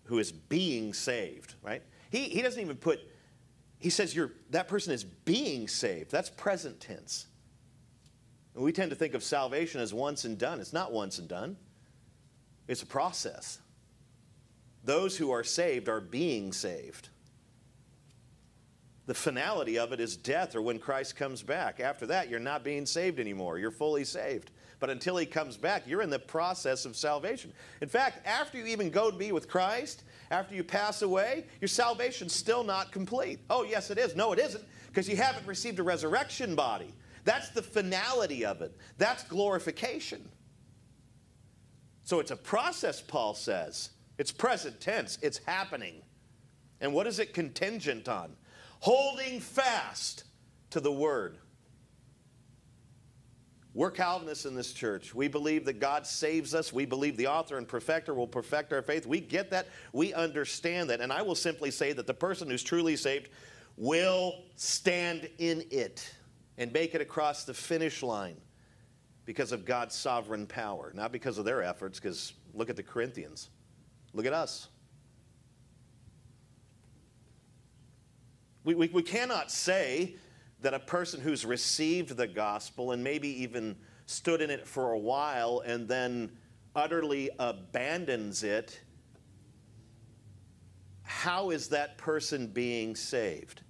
[0.05, 1.81] who is being saved, right?
[2.11, 2.99] He, he doesn't even put,
[3.79, 6.11] he says you're, that person is being saved.
[6.11, 7.27] That's present tense.
[8.55, 10.59] And we tend to think of salvation as once and done.
[10.59, 11.57] It's not once and done,
[12.67, 13.59] it's a process.
[14.83, 17.09] Those who are saved are being saved.
[19.07, 21.79] The finality of it is death or when Christ comes back.
[21.79, 23.57] After that, you're not being saved anymore.
[23.57, 24.51] You're fully saved.
[24.79, 27.51] But until he comes back, you're in the process of salvation.
[27.81, 31.67] In fact, after you even go to be with Christ, after you pass away, your
[31.67, 33.39] salvation's still not complete.
[33.49, 34.15] Oh, yes, it is.
[34.15, 36.93] No, it isn't, because you haven't received a resurrection body.
[37.25, 38.75] That's the finality of it.
[38.97, 40.27] That's glorification.
[42.03, 43.89] So it's a process, Paul says.
[44.17, 46.01] It's present tense, it's happening.
[46.81, 48.35] And what is it contingent on?
[48.79, 50.23] Holding fast
[50.69, 51.37] to the word.
[53.79, 55.15] We're Calvinists in this church.
[55.15, 56.73] We believe that God saves us.
[56.73, 59.05] We believe the author and perfecter will perfect our faith.
[59.05, 59.69] We get that.
[59.93, 60.99] We understand that.
[60.99, 63.29] And I will simply say that the person who's truly saved
[63.77, 66.13] will stand in it
[66.57, 68.35] and make it across the finish line
[69.23, 73.47] because of God's sovereign power, not because of their efforts, because look at the Corinthians.
[74.13, 74.67] Look at us.
[78.65, 80.15] We, we, we cannot say
[80.61, 84.97] that a person who's received the gospel and maybe even stood in it for a
[84.99, 86.31] while and then
[86.75, 88.79] utterly abandons it,
[91.03, 93.61] how is that person being saved?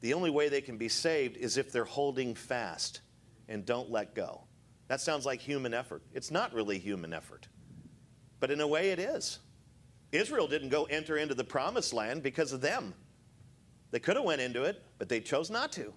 [0.00, 3.00] The only way they can be saved is if they're holding fast
[3.48, 4.42] and don't let go.
[4.88, 6.02] That sounds like human effort.
[6.12, 7.48] It's not really human effort,
[8.40, 9.38] but in a way it is.
[10.12, 12.94] Israel didn't go enter into the promised land because of them.
[13.90, 15.92] They could have went into it, but they chose not to.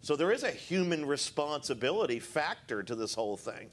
[0.00, 3.70] So there is a human responsibility factor to this whole thing.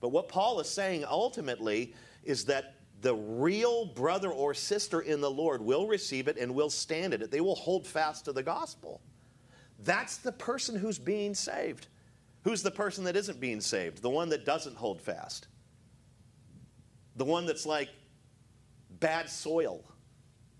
[0.00, 5.30] But what Paul is saying ultimately is that the real brother or sister in the
[5.30, 7.30] Lord will receive it and will stand in it.
[7.30, 9.00] They will hold fast to the gospel.
[9.82, 11.88] That's the person who's being saved.
[12.44, 14.02] Who's the person that isn't being saved?
[14.02, 15.48] The one that doesn't hold fast.
[17.16, 17.88] The one that's like
[18.98, 19.84] bad soil,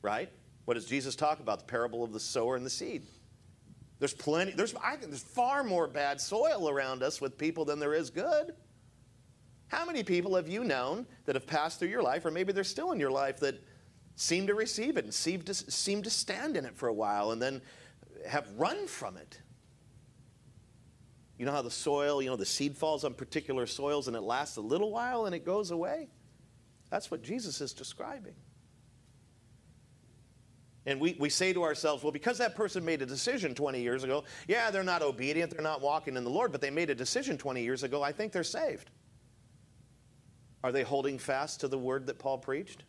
[0.02, 0.30] right?
[0.64, 1.60] What does Jesus talk about?
[1.60, 3.02] The parable of the sower and the seed.
[4.00, 7.94] There's plenty, there's, I there's far more bad soil around us with people than there
[7.94, 8.54] is good.
[9.68, 12.64] How many people have you known that have passed through your life, or maybe they're
[12.64, 13.62] still in your life, that
[14.16, 17.30] seem to receive it and seem to, seem to stand in it for a while
[17.30, 17.60] and then
[18.26, 19.38] have run from it?
[21.38, 24.22] You know how the soil, you know, the seed falls on particular soils and it
[24.22, 26.08] lasts a little while and it goes away?
[26.88, 28.34] That's what Jesus is describing.
[30.86, 34.02] And we, we say to ourselves, well, because that person made a decision 20 years
[34.02, 36.94] ago, yeah, they're not obedient, they're not walking in the Lord, but they made a
[36.94, 38.90] decision 20 years ago, I think they're saved.
[40.64, 42.84] Are they holding fast to the word that Paul preached?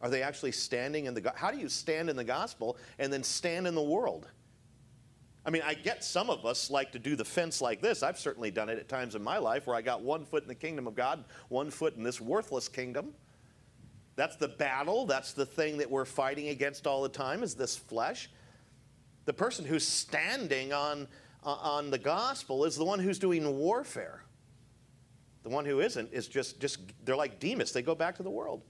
[0.00, 3.22] Are they actually standing in the How do you stand in the gospel and then
[3.22, 4.28] stand in the world?
[5.44, 8.02] I mean, I get some of us like to do the fence like this.
[8.02, 10.48] I've certainly done it at times in my life where I got one foot in
[10.48, 13.14] the kingdom of God, one foot in this worthless kingdom.
[14.18, 15.06] That's the battle.
[15.06, 18.28] That's the thing that we're fighting against all the time is this flesh.
[19.26, 21.06] The person who's standing on,
[21.44, 24.24] uh, on the gospel is the one who's doing warfare.
[25.44, 27.70] The one who isn't is just, just they're like Demas.
[27.70, 28.62] They go back to the world.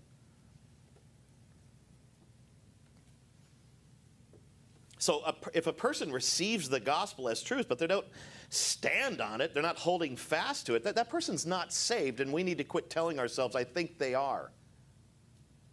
[4.98, 8.06] So a, if a person receives the gospel as truth, but they don't
[8.50, 12.34] stand on it, they're not holding fast to it, that, that person's not saved, and
[12.34, 14.50] we need to quit telling ourselves, I think they are.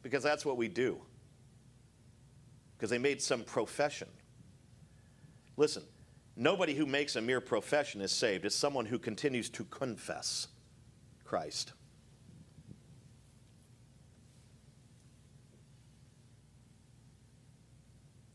[0.05, 0.99] Because that's what we do.
[2.77, 4.07] Because they made some profession.
[5.57, 5.81] Listen,
[6.35, 8.45] nobody who makes a mere profession is saved.
[8.45, 10.49] It's someone who continues to confess
[11.23, 11.73] Christ.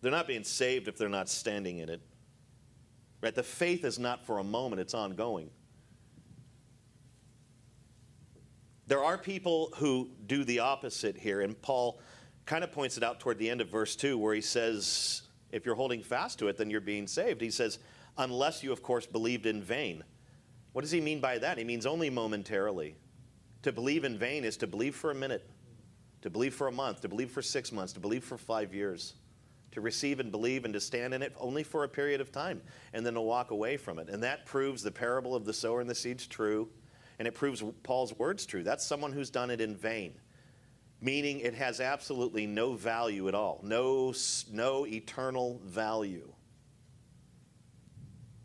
[0.03, 2.01] They're not being saved if they're not standing in it.
[3.21, 3.33] Right?
[3.33, 5.51] The faith is not for a moment, it's ongoing.
[8.91, 12.01] There are people who do the opposite here, and Paul
[12.45, 15.23] kind of points it out toward the end of verse 2 where he says,
[15.53, 17.41] if you're holding fast to it, then you're being saved.
[17.41, 17.79] He says,
[18.19, 20.03] unless you, of course, believed in vain.
[20.73, 21.57] What does he mean by that?
[21.57, 22.97] He means only momentarily.
[23.63, 25.49] To believe in vain is to believe for a minute,
[26.23, 29.15] to believe for a month, to believe for six months, to believe for five years
[29.73, 32.61] to receive and believe and to stand in it only for a period of time
[32.93, 34.09] and then to walk away from it.
[34.09, 36.69] And that proves the parable of the sower and the seeds true.
[37.21, 38.63] And it proves Paul's words true.
[38.63, 40.15] That's someone who's done it in vain,
[41.03, 44.15] meaning it has absolutely no value at all, no,
[44.51, 46.33] no eternal value.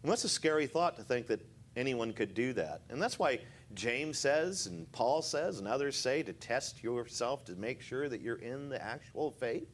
[0.04, 1.40] And that's a scary thought to think that
[1.78, 2.82] anyone could do that.
[2.90, 3.40] And that's why
[3.76, 8.20] James says, and Paul says, and others say to test yourself to make sure that
[8.20, 9.70] you're in the actual faith.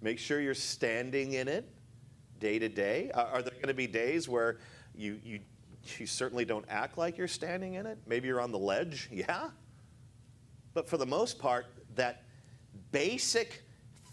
[0.00, 1.68] Make sure you're standing in it
[2.38, 3.10] day to day.
[3.12, 4.58] Are there going to be days where
[4.94, 5.40] you, you,
[5.98, 7.98] you certainly don't act like you're standing in it?
[8.06, 9.50] Maybe you're on the ledge, yeah.
[10.74, 12.24] But for the most part, that
[12.92, 13.62] basic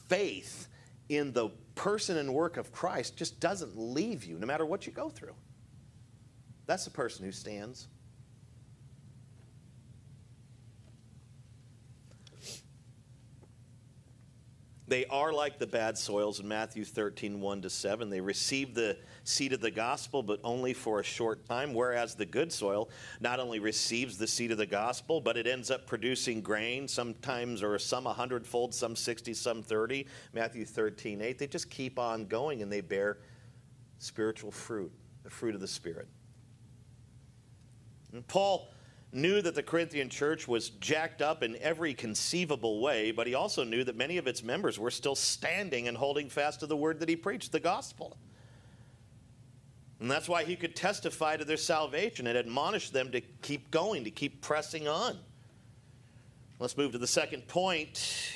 [0.08, 0.68] faith
[1.10, 4.92] in the person and work of Christ just doesn't leave you no matter what you
[4.92, 5.36] go through.
[6.66, 7.88] That's the person who stands.
[14.88, 18.10] They are like the bad soils in Matthew 13, 1 to 7.
[18.10, 22.26] They receive the seed of the gospel, but only for a short time, whereas the
[22.26, 26.42] good soil not only receives the seed of the gospel, but it ends up producing
[26.42, 30.06] grain, sometimes or some a hundredfold, some 60, some 30.
[30.34, 31.40] Matthew 13, 8.
[31.40, 33.18] They just keep on going and they bear
[33.98, 34.92] spiritual fruit,
[35.24, 36.08] the fruit of the Spirit.
[38.14, 38.70] And Paul
[39.12, 43.64] knew that the Corinthian church was jacked up in every conceivable way, but he also
[43.64, 47.00] knew that many of its members were still standing and holding fast to the word
[47.00, 48.18] that he preached, the gospel.
[50.00, 54.04] And that's why he could testify to their salvation and admonish them to keep going,
[54.04, 55.18] to keep pressing on.
[56.60, 58.32] Let's move to the second point.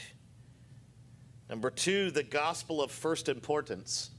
[1.50, 4.12] Number two, the gospel of first importance.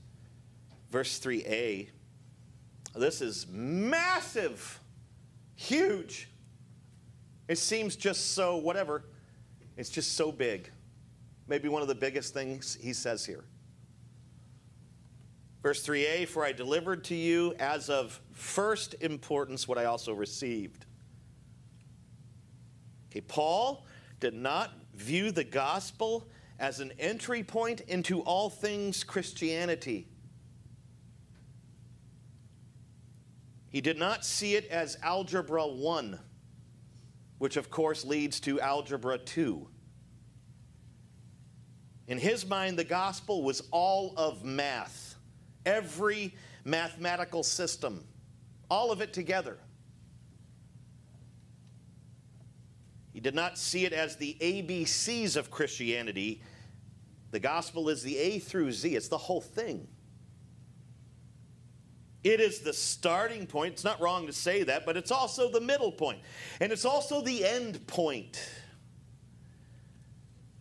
[0.90, 1.88] Verse 3a.
[2.96, 4.80] This is massive,
[5.54, 6.28] huge.
[7.46, 9.04] It seems just so whatever.
[9.76, 10.70] It's just so big.
[11.46, 13.44] Maybe one of the biggest things he says here.
[15.62, 20.86] Verse 3a For I delivered to you as of first importance what I also received.
[23.10, 23.86] Okay, Paul
[24.20, 30.06] did not view the gospel as an entry point into all things Christianity.
[33.68, 36.18] He did not see it as Algebra 1
[37.40, 39.66] which of course leads to Algebra 2.
[42.06, 45.09] In his mind, the gospel was all of math,
[45.66, 48.04] every mathematical system,
[48.70, 49.58] all of it together.
[53.12, 56.42] He did not see it as the ABCs of Christianity.
[57.32, 59.88] The gospel is the A through Z, it's the whole thing.
[62.22, 63.74] It is the starting point.
[63.74, 66.20] It's not wrong to say that, but it's also the middle point.
[66.60, 68.38] And it's also the end point.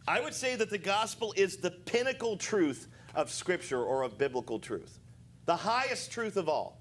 [0.07, 4.59] I would say that the gospel is the pinnacle truth of Scripture or of biblical
[4.59, 4.99] truth,
[5.45, 6.79] the highest truth of all.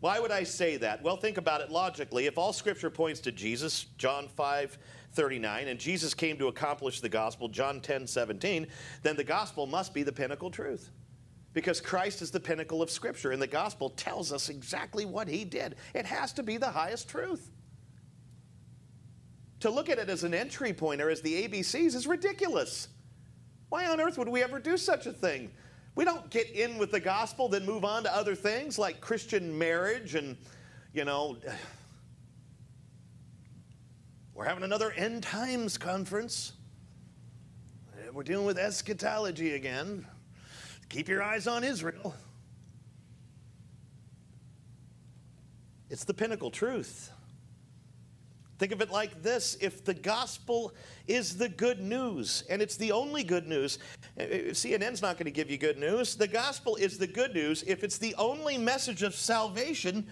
[0.00, 1.02] Why would I say that?
[1.02, 2.26] Well, think about it logically.
[2.26, 4.78] If all Scripture points to Jesus, John 5
[5.12, 8.66] 39, and Jesus came to accomplish the gospel, John 10 17,
[9.02, 10.90] then the gospel must be the pinnacle truth
[11.52, 15.44] because Christ is the pinnacle of Scripture, and the gospel tells us exactly what he
[15.44, 15.76] did.
[15.94, 17.50] It has to be the highest truth.
[19.60, 22.88] To look at it as an entry point or as the ABCs is ridiculous.
[23.70, 25.50] Why on earth would we ever do such a thing?
[25.94, 29.56] We don't get in with the gospel, then move on to other things like Christian
[29.56, 30.36] marriage and,
[30.92, 31.38] you know,
[34.34, 36.52] we're having another end times conference.
[37.96, 40.04] Eh, we're dealing with eschatology again.
[40.88, 42.14] Keep your eyes on Israel.
[45.88, 47.12] It's the pinnacle truth.
[48.60, 50.74] Think of it like this if the gospel
[51.08, 53.78] is the good news, and it's the only good news,
[54.18, 56.14] eh, eh, CNN's not going to give you good news.
[56.14, 57.64] The gospel is the good news.
[57.66, 60.06] If it's the only message of salvation,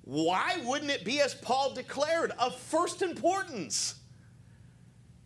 [0.00, 3.96] why wouldn't it be, as Paul declared, of first importance?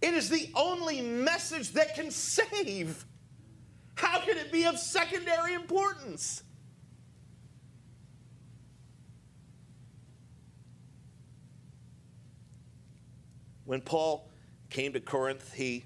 [0.03, 3.05] It is the only message that can save.
[3.95, 6.43] How can it be of secondary importance?
[13.65, 14.29] When Paul
[14.71, 15.85] came to Corinth, he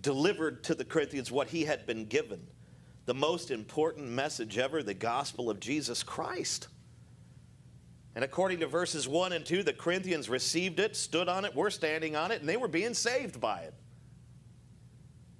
[0.00, 2.46] delivered to the Corinthians what he had been given
[3.06, 6.68] the most important message ever the gospel of Jesus Christ.
[8.16, 11.70] And according to verses 1 and 2, the Corinthians received it, stood on it, were
[11.70, 13.74] standing on it, and they were being saved by it.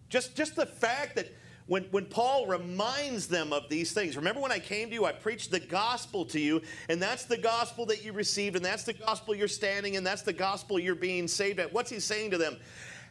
[0.09, 1.33] Just, just the fact that
[1.67, 5.13] when, when Paul reminds them of these things, remember when I came to you, I
[5.13, 8.93] preached the gospel to you, and that's the gospel that you received, and that's the
[8.93, 11.73] gospel you're standing, in, and that's the gospel you're being saved at.
[11.73, 12.57] What's he saying to them?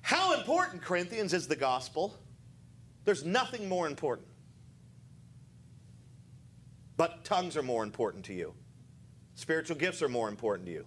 [0.02, 2.18] How important, Corinthians, is the gospel?
[3.04, 4.28] There's nothing more important.
[6.98, 8.54] But tongues are more important to you.
[9.36, 10.86] Spiritual gifts are more important to you.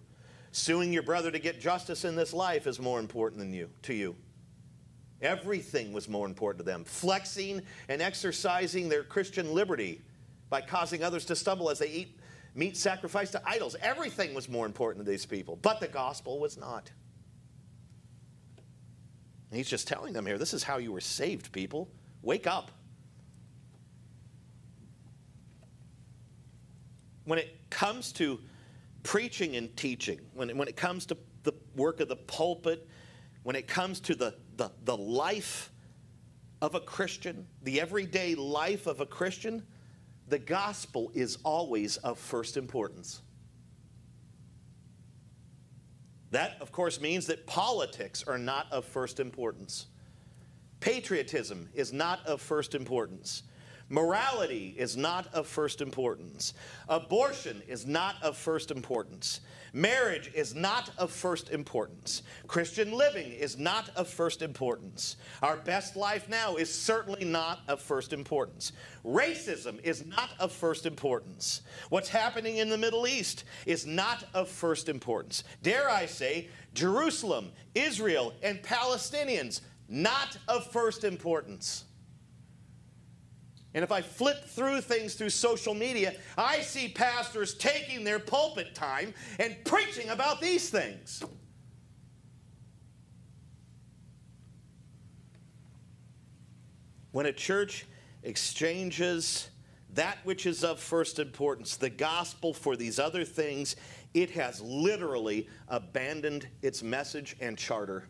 [0.53, 3.93] Suing your brother to get justice in this life is more important than you to
[3.93, 4.17] you.
[5.21, 6.85] Everything was more important to them.
[6.85, 10.01] Flexing and exercising their Christian liberty
[10.49, 12.19] by causing others to stumble as they eat
[12.55, 13.77] meat sacrificed to idols.
[13.81, 16.91] Everything was more important to these people, but the gospel was not.
[19.51, 21.89] And he's just telling them here this is how you were saved, people.
[22.23, 22.71] Wake up.
[27.25, 28.41] When it comes to
[29.03, 32.89] preaching and teaching, when, when it comes to the work of the pulpit,
[33.43, 35.71] when it comes to the the, the life
[36.61, 39.63] of a Christian, the everyday life of a Christian,
[40.29, 43.23] the gospel is always of first importance.
[46.33, 49.87] That, of course, means that politics are not of first importance.
[50.81, 53.45] Patriotism is not of first importance.
[53.91, 56.53] Morality is not of first importance.
[56.89, 59.41] Abortion is not of first importance.
[59.73, 62.23] Marriage is not of first importance.
[62.47, 65.17] Christian living is not of first importance.
[65.43, 68.73] Our best life now is certainly not of first importance.
[69.05, 71.63] Racism is not of first importance.
[71.89, 75.45] What's happening in the Middle East is not of first importance.
[75.63, 81.85] Dare I say, Jerusalem, Israel, and Palestinians, not of first importance.
[83.75, 88.75] And if I flip through things through social media, I see pastors taking their pulpit
[88.75, 91.23] time and preaching about these things.
[97.13, 97.87] When a church
[98.23, 99.49] exchanges
[99.95, 103.77] that which is of first importance, the gospel, for these other things,
[104.15, 108.09] it has literally abandoned its message and charter.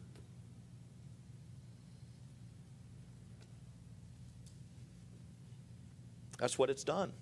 [6.38, 7.12] That's what it's done.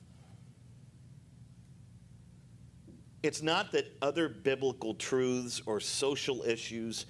[3.23, 7.07] It's not that other biblical truths or social issues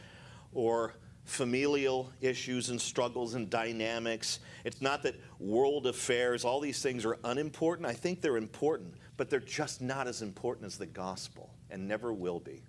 [0.54, 0.94] or
[1.26, 7.18] familial issues and struggles and dynamics, it's not that world affairs, all these things are
[7.24, 7.86] unimportant.
[7.86, 12.12] I think they're important, but they're just not as important as the gospel and never
[12.12, 12.62] will be.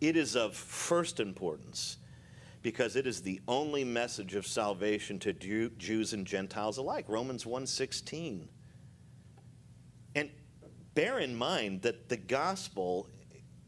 [0.00, 1.98] It is of first importance
[2.64, 7.04] because it is the only message of salvation to Jews and Gentiles alike.
[7.08, 8.48] Romans 1:16.
[10.14, 10.30] And
[10.94, 13.10] bear in mind that the gospel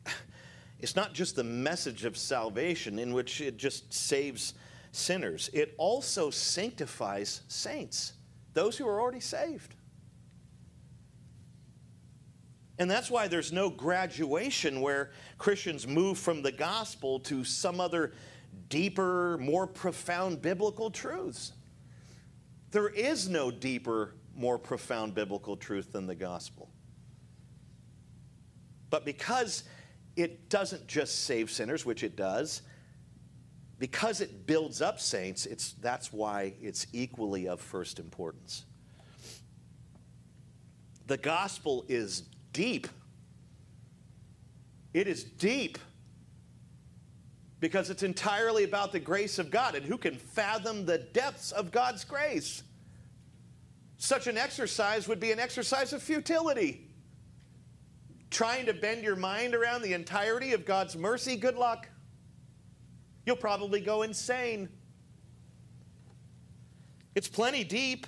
[0.80, 4.55] is not just the message of salvation in which it just saves
[4.92, 5.51] sinners.
[5.53, 8.14] It also sanctifies saints,
[8.55, 9.74] those who are already saved.
[12.78, 18.12] And that's why there's no graduation where Christians move from the gospel to some other
[18.68, 21.52] deeper, more profound biblical truths.
[22.70, 26.68] There is no deeper, more profound biblical truth than the gospel.
[28.90, 29.64] But because
[30.16, 32.62] it doesn't just save sinners, which it does,
[33.78, 38.64] because it builds up saints, it's, that's why it's equally of first importance.
[41.06, 42.88] The gospel is deep.
[44.94, 45.78] It is deep
[47.59, 49.74] because it's entirely about the grace of God.
[49.74, 52.62] And who can fathom the depths of God's grace?
[53.98, 56.82] Such an exercise would be an exercise of futility.
[58.30, 61.88] trying to bend your mind around the entirety of God's mercy, good luck.
[63.24, 64.68] You'll probably go insane.
[67.14, 68.07] It's plenty deep.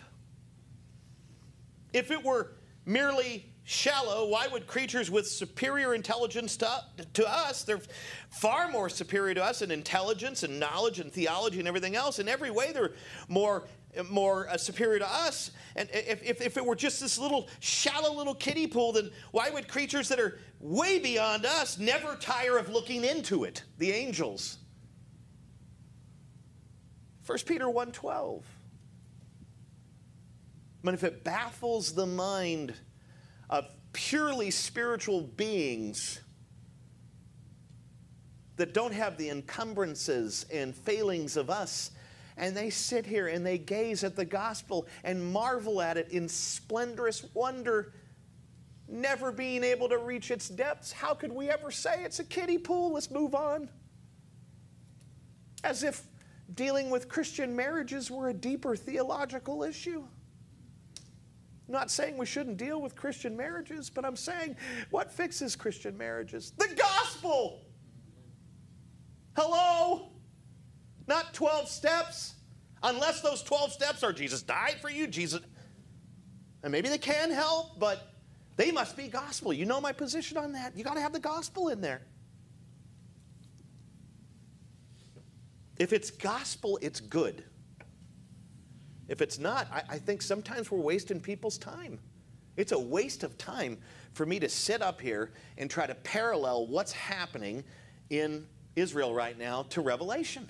[1.93, 2.53] If it were
[2.85, 7.83] merely shallow, why would creatures with superior intelligence to, to, us, they're
[8.31, 12.19] far more superior to us in intelligence and knowledge and theology and everything else.
[12.19, 12.93] In every way, they're
[13.29, 13.69] more,
[14.09, 15.51] more uh, superior to us.
[15.77, 19.51] And if, if, if it were just this little shallow little kiddie pool, then why
[19.51, 23.65] would creatures that are way beyond us never tire of looking into it?
[23.77, 24.57] The angels.
[27.27, 28.43] 1 Peter 1.12.
[30.83, 32.73] But if it baffles the mind
[33.51, 36.21] of purely spiritual beings
[38.57, 41.93] that don't have the encumbrances and failings of us,
[42.37, 46.29] and they sit here and they gaze at the gospel and marvel at it in
[46.29, 47.93] splendorous wonder,
[48.89, 52.59] never being able to reach its depths, how could we ever say it's a kiddie
[52.59, 52.93] pool?
[52.93, 53.69] Let's move on.
[55.63, 56.03] As if
[56.55, 60.05] dealing with Christian marriages were a deeper theological issue.
[61.69, 64.57] I'm not saying we shouldn't deal with Christian marriages, but I'm saying
[64.91, 66.53] what fixes Christian marriages?
[66.57, 67.67] The gospel!
[69.37, 70.09] Hello?
[71.07, 72.35] Not 12 steps.
[72.83, 75.43] Unless those 12 steps are Jesus died for you, Jesus.
[76.63, 78.15] And maybe they can help, but
[78.57, 79.53] they must be gospel.
[79.53, 80.77] You know my position on that.
[80.77, 82.03] You got to have the gospel in there.
[85.77, 87.45] If it's gospel, it's good.
[89.09, 91.99] If it's not, I, I, think sometimes we're wasting people's time.
[92.57, 93.79] It's a waste of time
[94.13, 97.65] for me to sit up here and try to parallel what's happening
[98.11, 98.47] in
[98.77, 100.49] Israel right now to Revelation.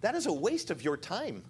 [0.00, 1.42] That is a waste of your time.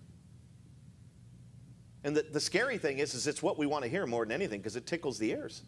[2.02, 4.32] And the, the scary thing is, is it's what we want to hear more than
[4.32, 5.62] anything because it tickles the ears.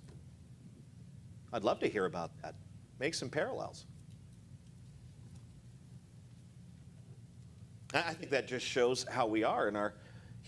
[1.52, 2.54] I'd love to hear about that.
[2.98, 3.86] Make some parallels.
[7.94, 9.94] I think that just shows how we are in our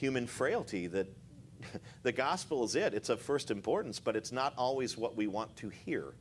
[0.01, 1.07] human frailty that
[2.03, 2.94] the gospel is it.
[2.94, 6.14] It's of first importance, but it's not always what we want to hear.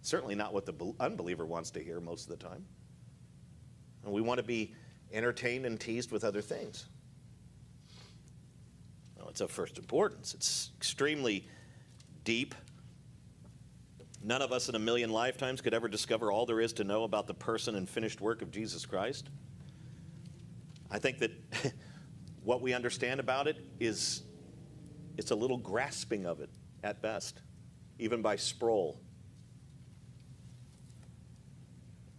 [0.00, 2.64] Certainly not what the unbeliever wants to hear most of the time.
[4.04, 4.74] And we want to be
[5.12, 6.86] entertained and teased with other things.
[9.18, 10.32] Well, it's of first importance.
[10.32, 11.46] It's extremely
[12.24, 12.54] deep.
[14.22, 17.04] None of us in a million lifetimes could ever discover all there is to know
[17.04, 19.28] about the person and finished work of Jesus Christ.
[20.90, 21.32] I think that
[22.46, 24.22] what we understand about it is
[25.18, 26.48] it's a little grasping of it
[26.84, 27.40] at best,
[27.98, 29.00] even by Sproul.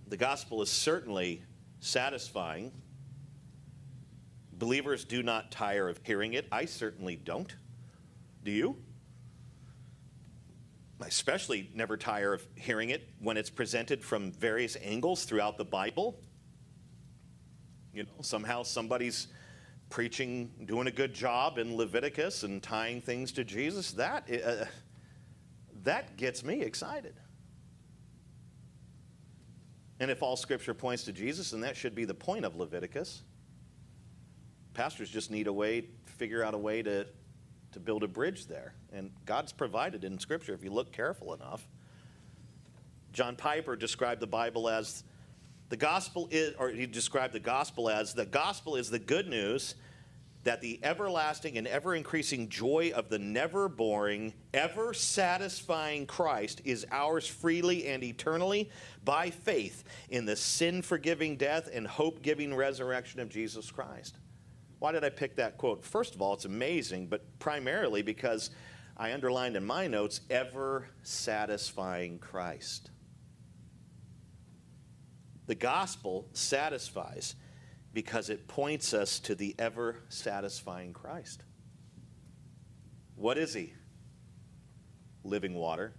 [0.09, 1.43] The gospel is certainly
[1.79, 2.73] satisfying.
[4.51, 6.45] Believers do not tire of hearing it.
[6.51, 7.55] I certainly don't.
[8.43, 8.75] Do you?
[11.01, 15.63] I especially never tire of hearing it when it's presented from various angles throughout the
[15.63, 16.19] Bible.
[17.93, 19.27] You know, somehow somebody's
[19.89, 23.93] preaching, doing a good job in Leviticus and tying things to Jesus.
[23.93, 24.65] That, uh,
[25.83, 27.15] that gets me excited.
[29.99, 33.23] And if all scripture points to Jesus, then that should be the point of Leviticus.
[34.73, 37.07] Pastors just need a way, figure out a way to,
[37.71, 38.73] to build a bridge there.
[38.93, 41.67] And God's provided in scripture if you look careful enough.
[43.11, 45.03] John Piper described the Bible as
[45.69, 49.75] the gospel is, or he described the gospel as the gospel is the good news
[50.43, 56.85] that the everlasting and ever increasing joy of the never boring, ever satisfying Christ is
[56.89, 58.69] ours freely and eternally
[59.03, 64.15] by faith in the sin forgiving death and hope giving resurrection of Jesus Christ.
[64.79, 65.83] Why did I pick that quote?
[65.83, 68.51] First of all, it's amazing, but primarily because
[68.95, 72.89] I underlined in my notes ever satisfying Christ.
[75.47, 77.35] The gospel satisfies
[77.93, 81.41] because it points us to the ever satisfying Christ.
[83.15, 83.73] What is he?
[85.23, 85.93] Living water.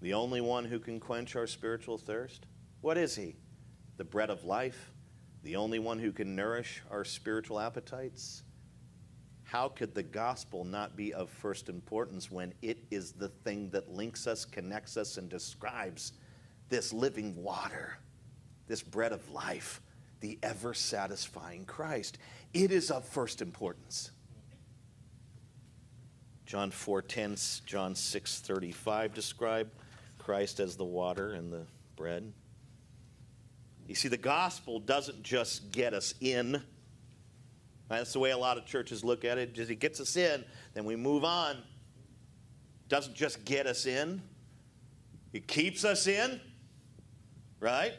[0.00, 2.46] The only one who can quench our spiritual thirst.
[2.80, 3.36] What is he?
[3.98, 4.90] The bread of life.
[5.42, 8.42] The only one who can nourish our spiritual appetites.
[9.44, 13.90] How could the gospel not be of first importance when it is the thing that
[13.90, 16.12] links us, connects us, and describes
[16.68, 17.98] this living water?
[18.70, 19.82] This bread of life,
[20.20, 22.18] the ever satisfying Christ.
[22.54, 24.12] It is of first importance.
[26.46, 29.70] John 4:10, John 6:35 describe
[30.18, 31.66] Christ as the water and the
[31.96, 32.32] bread.
[33.86, 36.62] You see, the gospel doesn't just get us in.
[37.88, 39.52] That's the way a lot of churches look at it.
[39.52, 40.44] Just it gets us in,
[40.74, 41.60] then we move on.
[42.88, 44.22] Doesn't just get us in.
[45.32, 46.40] It keeps us in,
[47.58, 47.94] right?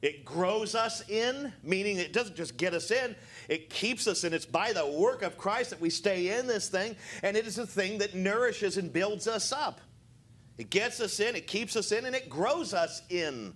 [0.00, 3.16] It grows us in, meaning it doesn't just get us in,
[3.48, 4.32] it keeps us in.
[4.32, 7.58] It's by the work of Christ that we stay in this thing, and it is
[7.58, 9.80] a thing that nourishes and builds us up.
[10.56, 13.54] It gets us in, it keeps us in, and it grows us in.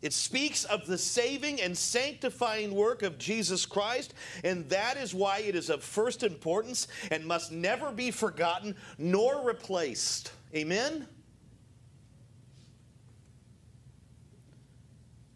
[0.00, 4.14] It speaks of the saving and sanctifying work of Jesus Christ,
[4.44, 9.44] and that is why it is of first importance and must never be forgotten nor
[9.44, 10.32] replaced.
[10.54, 11.08] Amen?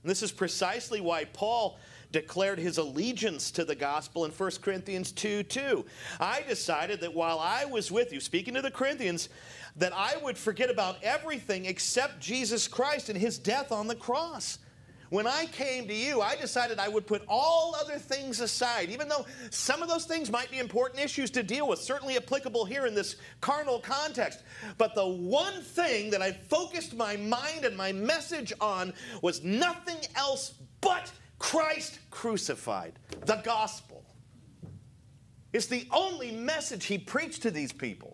[0.05, 1.78] This is precisely why Paul
[2.11, 5.84] declared his allegiance to the gospel in 1 Corinthians 2 2.
[6.20, 9.28] I decided that while I was with you, speaking to the Corinthians,
[9.76, 14.59] that I would forget about everything except Jesus Christ and his death on the cross.
[15.12, 19.10] When I came to you, I decided I would put all other things aside, even
[19.10, 22.86] though some of those things might be important issues to deal with, certainly applicable here
[22.86, 24.42] in this carnal context.
[24.78, 29.98] But the one thing that I focused my mind and my message on was nothing
[30.16, 34.06] else but Christ crucified, the gospel.
[35.52, 38.11] It's the only message he preached to these people.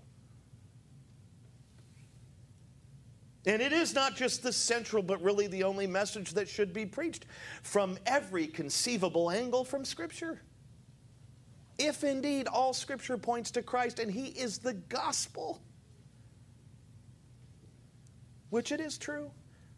[3.46, 6.84] And it is not just the central, but really the only message that should be
[6.84, 7.26] preached
[7.62, 10.42] from every conceivable angle from Scripture.
[11.78, 15.62] If indeed all Scripture points to Christ and He is the gospel,
[18.50, 19.30] which it is true,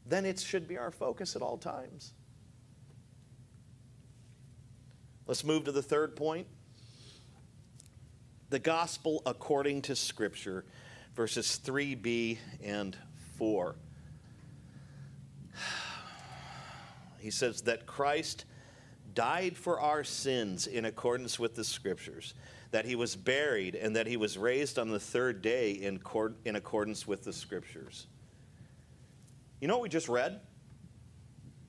[0.07, 2.15] then it should be our focus at all times.
[5.27, 6.47] Let's move to the third point
[8.49, 10.65] the gospel according to Scripture,
[11.15, 12.97] verses 3b and
[13.41, 13.75] 4.
[17.21, 18.45] He says that Christ
[19.15, 22.35] died for our sins in accordance with the Scriptures,
[22.71, 26.01] that he was buried, and that he was raised on the third day in,
[26.45, 28.09] in accordance with the Scriptures.
[29.59, 30.41] You know what we just read?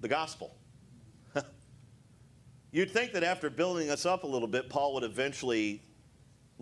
[0.01, 0.53] The gospel.
[2.71, 5.81] You'd think that after building us up a little bit, Paul would eventually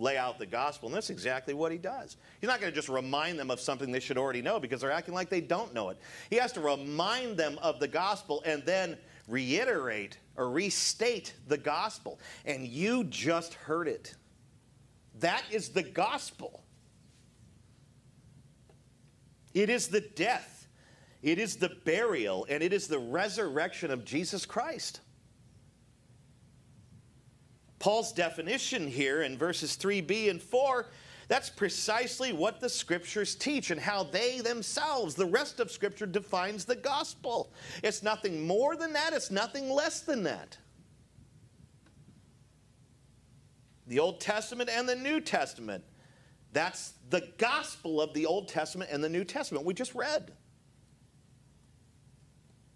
[0.00, 0.88] lay out the gospel.
[0.88, 2.16] And that's exactly what he does.
[2.40, 4.90] He's not going to just remind them of something they should already know because they're
[4.90, 5.98] acting like they don't know it.
[6.30, 8.96] He has to remind them of the gospel and then
[9.28, 12.18] reiterate or restate the gospel.
[12.44, 14.14] And you just heard it.
[15.20, 16.64] That is the gospel.
[19.52, 20.68] It is the death,
[21.22, 25.00] it is the burial, and it is the resurrection of Jesus Christ.
[27.80, 30.86] Paul's definition here in verses 3b and 4
[31.30, 36.64] that's precisely what the scriptures teach and how they themselves, the rest of scripture, defines
[36.64, 37.52] the gospel.
[37.84, 40.58] It's nothing more than that, it's nothing less than that.
[43.86, 45.84] The Old Testament and the New Testament.
[46.52, 50.32] That's the gospel of the Old Testament and the New Testament we just read.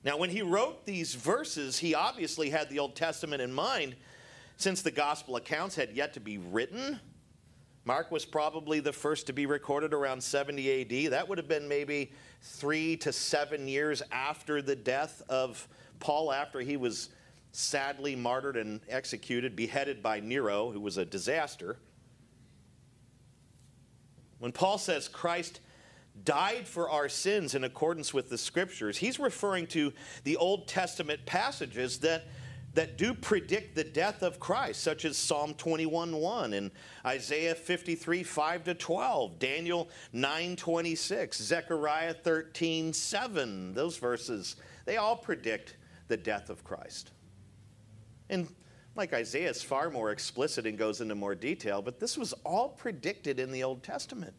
[0.04, 3.96] Now, when he wrote these verses, he obviously had the Old Testament in mind
[4.56, 7.00] since the gospel accounts had yet to be written,
[7.84, 11.12] Mark was probably the first to be recorded around 70 AD.
[11.12, 15.68] That would have been maybe three to seven years after the death of
[16.00, 17.10] Paul, after he was
[17.52, 21.76] sadly martyred and executed, beheaded by Nero, who was a disaster.
[24.38, 25.60] When Paul says Christ
[26.24, 29.92] died for our sins in accordance with the scriptures, he's referring to
[30.24, 32.24] the Old Testament passages that
[32.74, 36.70] that do predict the death of Christ, such as Psalm 21 1 and
[37.06, 43.74] Isaiah 53 5 to 12, Daniel 9 26, Zechariah 13 7.
[43.74, 45.76] Those verses, they all predict
[46.08, 47.12] the death of Christ.
[48.28, 48.48] And
[48.96, 52.68] like Isaiah is far more explicit and goes into more detail, but this was all
[52.68, 54.34] predicted in the Old Testament.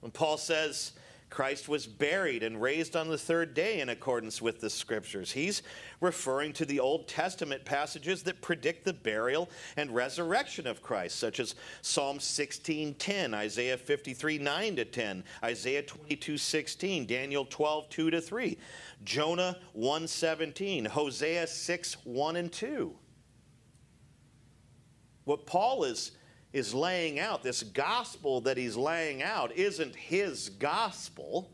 [0.00, 0.92] When Paul says,
[1.32, 5.32] Christ was buried and raised on the third day in accordance with the scriptures.
[5.32, 5.62] He's
[6.02, 11.40] referring to the Old Testament passages that predict the burial and resurrection of Christ, such
[11.40, 18.20] as Psalm 16:10, Isaiah 53 9 to 10, Isaiah 22 16, Daniel 12 2 to
[18.20, 18.58] 3,
[19.02, 22.94] Jonah 1 17, Hosea 6 1 and 2.
[25.24, 26.12] What Paul is
[26.52, 31.50] is laying out, this gospel that he's laying out, isn't his gospel.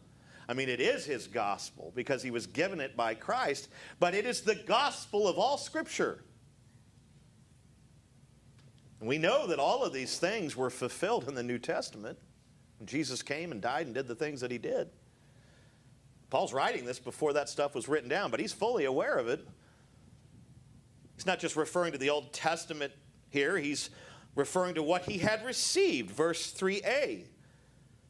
[0.49, 3.69] I mean, it is his gospel because he was given it by Christ,
[4.01, 6.25] but it is the gospel of all Scripture.
[9.01, 12.19] And we know that all of these things were fulfilled in the New Testament.
[12.85, 14.89] Jesus came and died and did the things that he did.
[16.31, 19.47] Paul's writing this before that stuff was written down, but he's fully aware of it.
[21.15, 22.93] He's not just referring to the Old Testament
[23.31, 23.91] here, he's
[24.39, 26.11] referring to what he had received.
[26.11, 27.25] Verse 3a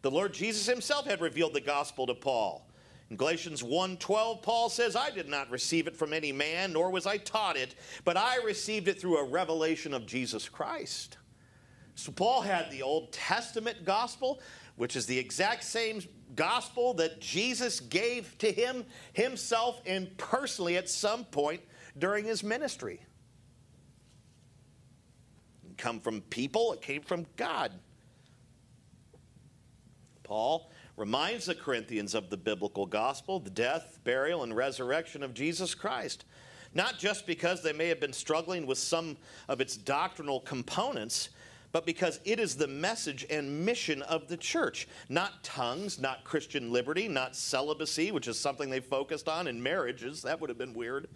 [0.03, 2.69] The Lord Jesus himself had revealed the gospel to Paul.
[3.11, 7.07] In Galatians 1:12, Paul says, "I did not receive it from any man, nor was
[7.07, 7.75] I taught it,
[8.05, 11.17] but I received it through a revelation of Jesus Christ."
[11.95, 14.41] So Paul had the Old Testament gospel,
[14.77, 16.03] which is the exact same
[16.37, 21.63] gospel that Jesus gave to him himself and personally at some point
[21.97, 23.01] during his ministry.
[25.79, 27.73] Come from people, it came from God.
[30.25, 35.75] Paul reminds the Corinthians of the biblical gospel, the death, burial, and resurrection of Jesus
[35.75, 36.25] Christ.
[36.75, 39.17] Not just because they may have been struggling with some
[39.49, 41.31] of its doctrinal components,
[41.73, 44.89] but because it is the message and mission of the church.
[45.09, 50.23] Not tongues, not Christian liberty, not celibacy, which is something they focused on in marriages.
[50.23, 51.09] That would have been weird.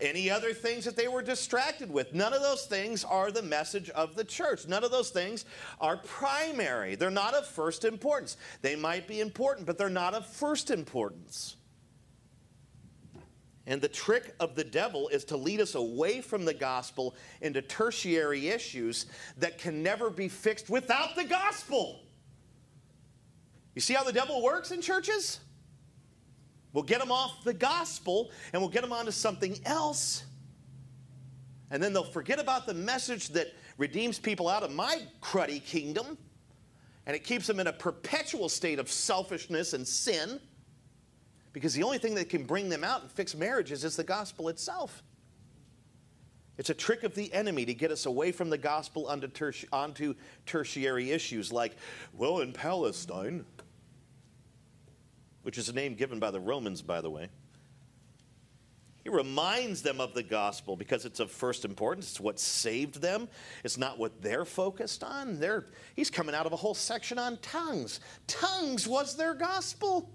[0.00, 2.14] Any other things that they were distracted with.
[2.14, 4.66] None of those things are the message of the church.
[4.66, 5.44] None of those things
[5.80, 6.94] are primary.
[6.94, 8.36] They're not of first importance.
[8.62, 11.56] They might be important, but they're not of first importance.
[13.66, 17.62] And the trick of the devil is to lead us away from the gospel into
[17.62, 19.06] tertiary issues
[19.38, 22.00] that can never be fixed without the gospel.
[23.74, 25.40] You see how the devil works in churches?
[26.72, 30.24] We'll get them off the gospel and we'll get them onto something else.
[31.70, 33.48] And then they'll forget about the message that
[33.78, 36.18] redeems people out of my cruddy kingdom.
[37.06, 40.40] And it keeps them in a perpetual state of selfishness and sin.
[41.52, 44.48] Because the only thing that can bring them out and fix marriages is the gospel
[44.48, 45.02] itself.
[46.58, 49.66] It's a trick of the enemy to get us away from the gospel onto, terti-
[49.72, 50.14] onto
[50.46, 51.76] tertiary issues like,
[52.12, 53.44] well, in Palestine,
[55.42, 57.28] which is a name given by the Romans, by the way.
[59.02, 62.10] He reminds them of the gospel because it's of first importance.
[62.10, 63.28] It's what saved them.
[63.64, 65.40] It's not what they're focused on.
[65.40, 67.98] They're, he's coming out of a whole section on tongues.
[68.28, 70.08] Tongues was their gospel.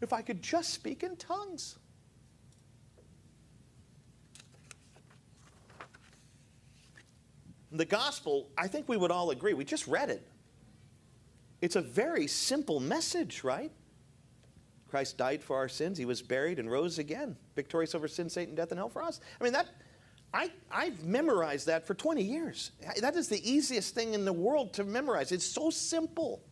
[0.00, 1.76] If I could just speak in tongues.
[7.72, 10.26] The gospel, I think we would all agree, we just read it.
[11.60, 13.72] It's a very simple message, right?
[14.88, 15.98] Christ died for our sins.
[15.98, 19.20] He was buried and rose again, victorious over sin, Satan, death, and hell for us.
[19.40, 19.68] I mean, that,
[20.32, 22.70] I, I've memorized that for 20 years.
[23.00, 25.32] That is the easiest thing in the world to memorize.
[25.32, 26.42] It's so simple.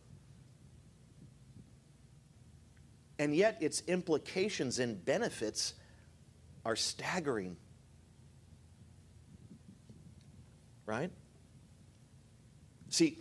[3.17, 5.73] And yet, its implications and benefits
[6.65, 7.57] are staggering.
[10.85, 11.11] Right?
[12.89, 13.19] See,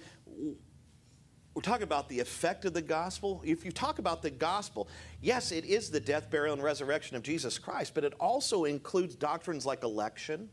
[1.55, 3.41] we're talking about the effect of the gospel.
[3.45, 4.89] If you talk about the gospel,
[5.23, 9.15] yes, it is the death, burial, and resurrection of Jesus Christ, but it also includes
[9.15, 10.49] doctrines like election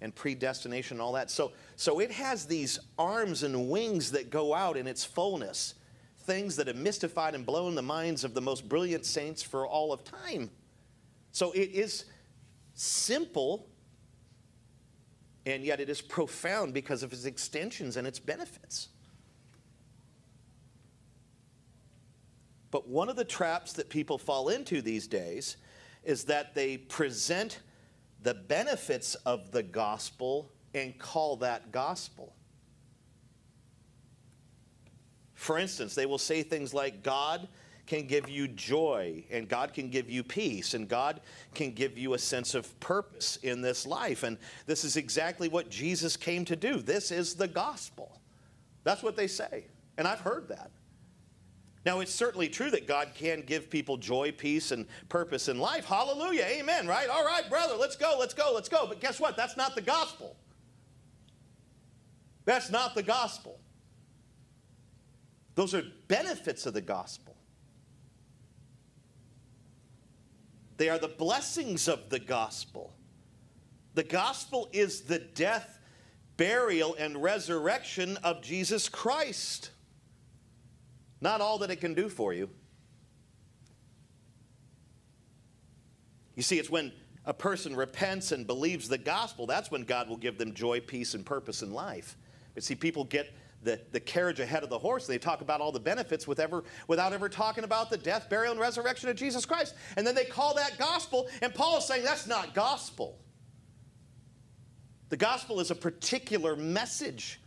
[0.00, 1.30] and predestination and all that.
[1.30, 5.74] So, so it has these arms and wings that go out in its fullness,
[6.26, 9.92] things that have mystified and blown the minds of the most brilliant saints for all
[9.92, 10.50] of time.
[11.32, 12.04] So it is
[12.74, 13.68] simple,
[15.46, 18.88] and yet it is profound because of its extensions and its benefits.
[22.70, 25.56] But one of the traps that people fall into these days
[26.04, 27.60] is that they present
[28.22, 32.35] the benefits of the gospel and call that gospel.
[35.46, 37.46] For instance, they will say things like, God
[37.86, 41.20] can give you joy, and God can give you peace, and God
[41.54, 44.24] can give you a sense of purpose in this life.
[44.24, 46.78] And this is exactly what Jesus came to do.
[46.78, 48.20] This is the gospel.
[48.82, 49.66] That's what they say.
[49.96, 50.72] And I've heard that.
[51.84, 55.84] Now, it's certainly true that God can give people joy, peace, and purpose in life.
[55.84, 56.42] Hallelujah.
[56.42, 57.08] Amen, right?
[57.08, 58.88] All right, brother, let's go, let's go, let's go.
[58.88, 59.36] But guess what?
[59.36, 60.34] That's not the gospel.
[62.46, 63.60] That's not the gospel.
[65.56, 67.34] Those are benefits of the gospel.
[70.76, 72.92] They are the blessings of the gospel.
[73.94, 75.78] The gospel is the death,
[76.36, 79.70] burial, and resurrection of Jesus Christ.
[81.22, 82.50] Not all that it can do for you.
[86.34, 86.92] You see, it's when
[87.24, 91.14] a person repents and believes the gospel, that's when God will give them joy, peace,
[91.14, 92.18] and purpose in life.
[92.52, 93.32] But see, people get
[93.66, 95.06] the, the carriage ahead of the horse.
[95.06, 98.52] They talk about all the benefits with ever, without ever talking about the death, burial,
[98.52, 99.74] and resurrection of Jesus Christ.
[99.96, 103.18] And then they call that gospel, and Paul is saying that's not gospel.
[105.08, 107.40] The gospel is a particular message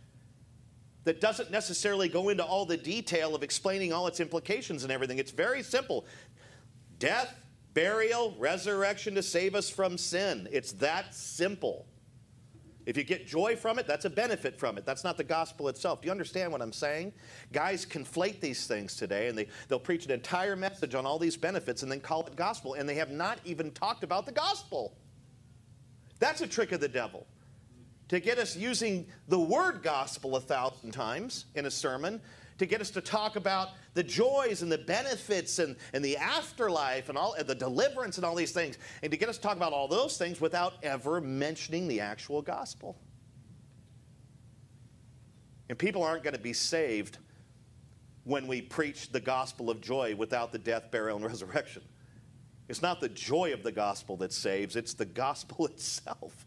[1.04, 5.18] that doesn't necessarily go into all the detail of explaining all its implications and everything.
[5.18, 6.04] It's very simple
[6.98, 7.34] death,
[7.72, 10.46] burial, resurrection to save us from sin.
[10.52, 11.86] It's that simple.
[12.90, 14.84] If you get joy from it, that's a benefit from it.
[14.84, 16.02] That's not the gospel itself.
[16.02, 17.12] Do you understand what I'm saying?
[17.52, 21.36] Guys conflate these things today and they, they'll preach an entire message on all these
[21.36, 24.96] benefits and then call it gospel, and they have not even talked about the gospel.
[26.18, 27.28] That's a trick of the devil.
[28.08, 32.20] To get us using the word gospel a thousand times in a sermon,
[32.60, 37.08] to get us to talk about the joys and the benefits and, and the afterlife
[37.08, 39.56] and all and the deliverance and all these things, and to get us to talk
[39.56, 42.98] about all those things without ever mentioning the actual gospel.
[45.70, 47.16] And people aren't going to be saved
[48.24, 51.80] when we preach the gospel of joy without the death, burial, and resurrection.
[52.68, 56.46] It's not the joy of the gospel that saves, it's the gospel itself.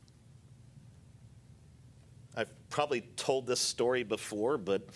[2.37, 4.87] I've probably told this story before, but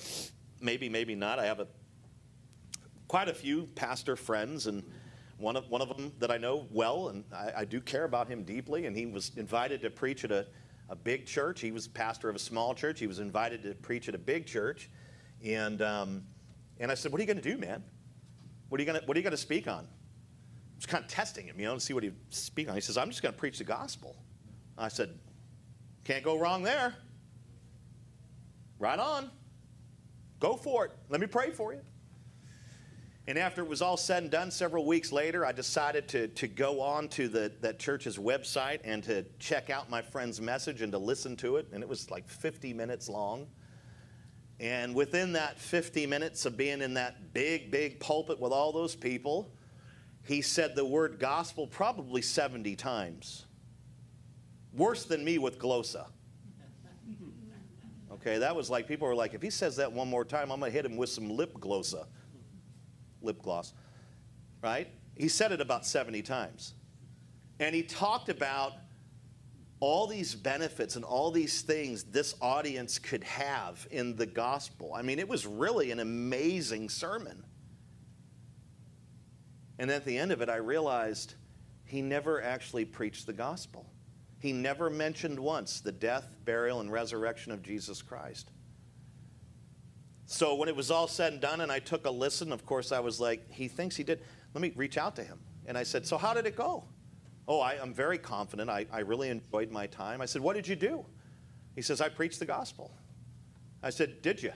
[0.61, 1.39] maybe, maybe not.
[1.39, 1.67] I have a,
[3.07, 4.83] quite a few pastor friends, and
[5.37, 8.27] one of, one of them that I know well, and I, I do care about
[8.27, 10.47] him deeply, and he was invited to preach at a,
[10.89, 11.61] a big church.
[11.61, 12.99] He was pastor of a small church.
[12.99, 14.89] He was invited to preach at a big church.
[15.43, 16.23] And, um,
[16.79, 17.83] and I said, What are you going to do, man?
[18.69, 19.85] What are you going to, what are you going to speak on?
[19.85, 22.75] I was kind of testing him, you know, to see what he'd speak on.
[22.75, 24.15] He says, I'm just going to preach the gospel.
[24.77, 25.17] I said,
[26.03, 26.95] Can't go wrong there.
[28.79, 29.31] Right on.
[30.39, 30.91] Go for it.
[31.09, 31.81] Let me pray for you.
[33.29, 36.47] And after it was all said and done, several weeks later, I decided to, to
[36.47, 40.93] go on to the, that church's website and to check out my friend's message and
[40.93, 41.67] to listen to it.
[41.73, 43.47] And it was like 50 minutes long.
[44.61, 48.95] And within that 50 minutes of being in that big, big pulpit with all those
[48.95, 49.51] people,
[50.23, 53.45] he said the word gospel probably 70 times.
[54.73, 56.05] Worse than me with glosa.
[58.21, 60.59] Okay, that was like people were like, if he says that one more time, I'm
[60.59, 62.05] gonna hit him with some lip glossa,
[63.21, 63.73] lip gloss,
[64.61, 64.87] right?
[65.15, 66.73] He said it about 70 times.
[67.59, 68.73] And he talked about
[69.79, 74.93] all these benefits and all these things this audience could have in the gospel.
[74.95, 77.43] I mean, it was really an amazing sermon.
[79.79, 81.35] And at the end of it, I realized
[81.85, 83.85] he never actually preached the gospel.
[84.39, 88.51] He never mentioned once the death, burial, and resurrection of Jesus Christ.
[90.25, 92.91] So when it was all said and done and I took a listen, of course,
[92.91, 94.21] I was like, he thinks he did.
[94.53, 95.39] Let me reach out to him.
[95.65, 96.83] And I said, So how did it go?
[97.47, 98.69] Oh, I, am very confident.
[98.69, 100.21] I, I really enjoyed my time.
[100.21, 101.05] I said, What did you do?
[101.75, 102.91] He says, I preached the gospel.
[103.81, 104.51] I said, Did you?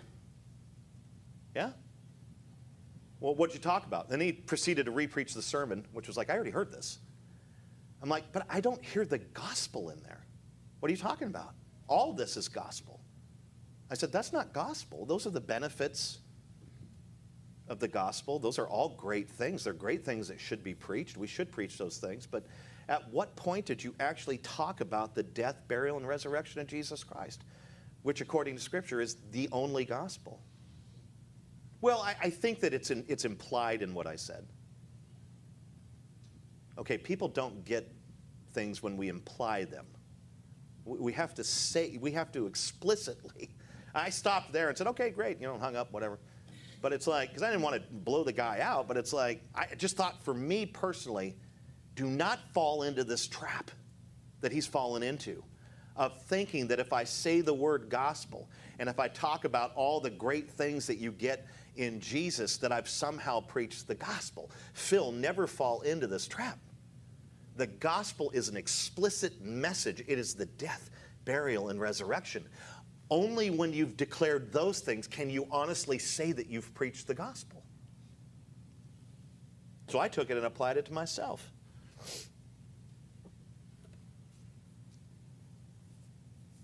[1.55, 1.71] Yeah?
[3.21, 4.09] Well, what'd you talk about?
[4.09, 6.99] Then he proceeded to repreach the sermon, which was like, I already heard this.
[8.01, 10.25] I'm like, but I don't hear the gospel in there.
[10.79, 11.53] What are you talking about?
[11.87, 12.99] All this is gospel.
[13.89, 15.05] I said, that's not gospel.
[15.05, 16.19] Those are the benefits
[17.67, 18.39] of the gospel.
[18.39, 19.63] Those are all great things.
[19.63, 21.17] They're great things that should be preached.
[21.17, 22.25] We should preach those things.
[22.25, 22.45] But
[22.89, 27.03] at what point did you actually talk about the death, burial, and resurrection of Jesus
[27.03, 27.43] Christ,
[28.01, 30.41] which, according to Scripture, is the only gospel?
[31.81, 34.45] Well, I, I think that it's, in, it's implied in what I said.
[36.81, 37.87] Okay, people don't get
[38.53, 39.85] things when we imply them.
[40.83, 43.51] We have to say, we have to explicitly.
[43.95, 46.17] I stopped there and said, okay, great, you know, hung up, whatever.
[46.81, 49.43] But it's like, because I didn't want to blow the guy out, but it's like,
[49.53, 51.35] I just thought for me personally,
[51.93, 53.69] do not fall into this trap
[54.39, 55.43] that he's fallen into
[55.95, 59.99] of thinking that if I say the word gospel and if I talk about all
[59.99, 64.49] the great things that you get in Jesus, that I've somehow preached the gospel.
[64.73, 66.57] Phil, never fall into this trap.
[67.61, 70.03] The gospel is an explicit message.
[70.07, 70.89] It is the death,
[71.25, 72.43] burial, and resurrection.
[73.11, 77.61] Only when you've declared those things can you honestly say that you've preached the gospel.
[79.89, 81.51] So I took it and applied it to myself.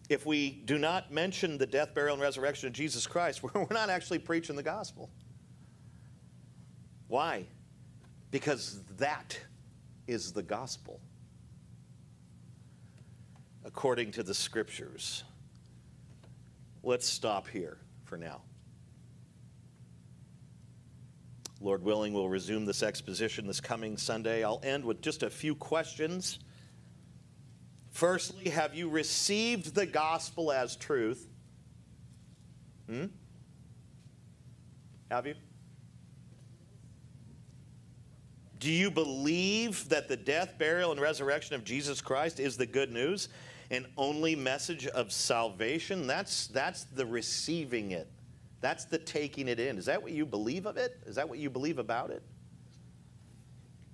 [0.10, 3.92] If we do not mention the death, burial, and resurrection of Jesus Christ, we're not
[3.92, 5.12] actually preaching the gospel.
[7.08, 7.46] Why?
[8.32, 9.38] Because that
[10.08, 11.00] is the gospel
[13.66, 15.24] according to the scriptures.
[16.84, 18.42] Let's stop here for now.
[21.60, 24.44] Lord willing, we'll resume this exposition this coming Sunday.
[24.44, 26.40] I'll end with just a few questions.
[27.92, 31.28] Firstly, have you received the gospel as truth?
[32.88, 33.06] Hmm?
[35.10, 35.36] Have you?
[38.60, 42.92] Do you believe that the death, burial, and resurrection of Jesus Christ is the good
[42.92, 43.30] news
[43.70, 46.08] and only message of salvation?
[46.08, 48.10] That's, that's the receiving it.
[48.62, 49.78] That's the taking it in.
[49.78, 50.98] Is that what you believe of it?
[51.06, 52.24] Is that what you believe about it?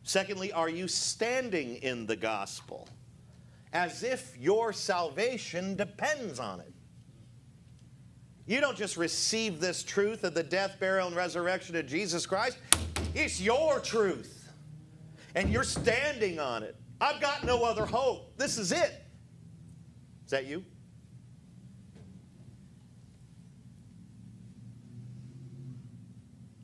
[0.03, 2.87] Secondly, are you standing in the gospel?
[3.73, 6.71] as if your salvation depends on it.
[8.45, 12.57] You don't just receive this truth of the death, burial, and resurrection of Jesus Christ,
[13.15, 14.42] it's your truth.
[15.35, 16.75] And you're standing on it.
[17.01, 18.37] I've got no other hope.
[18.37, 19.03] This is it.
[20.25, 20.63] Is that you?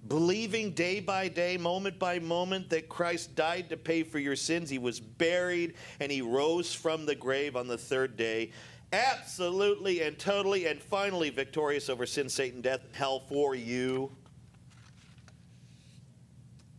[0.09, 4.70] believing day by day, moment by moment, that Christ died to pay for your sins.
[4.70, 8.51] He was buried and he rose from the grave on the third day,
[8.91, 14.11] absolutely and totally and finally victorious over sin, Satan, death, hell for you.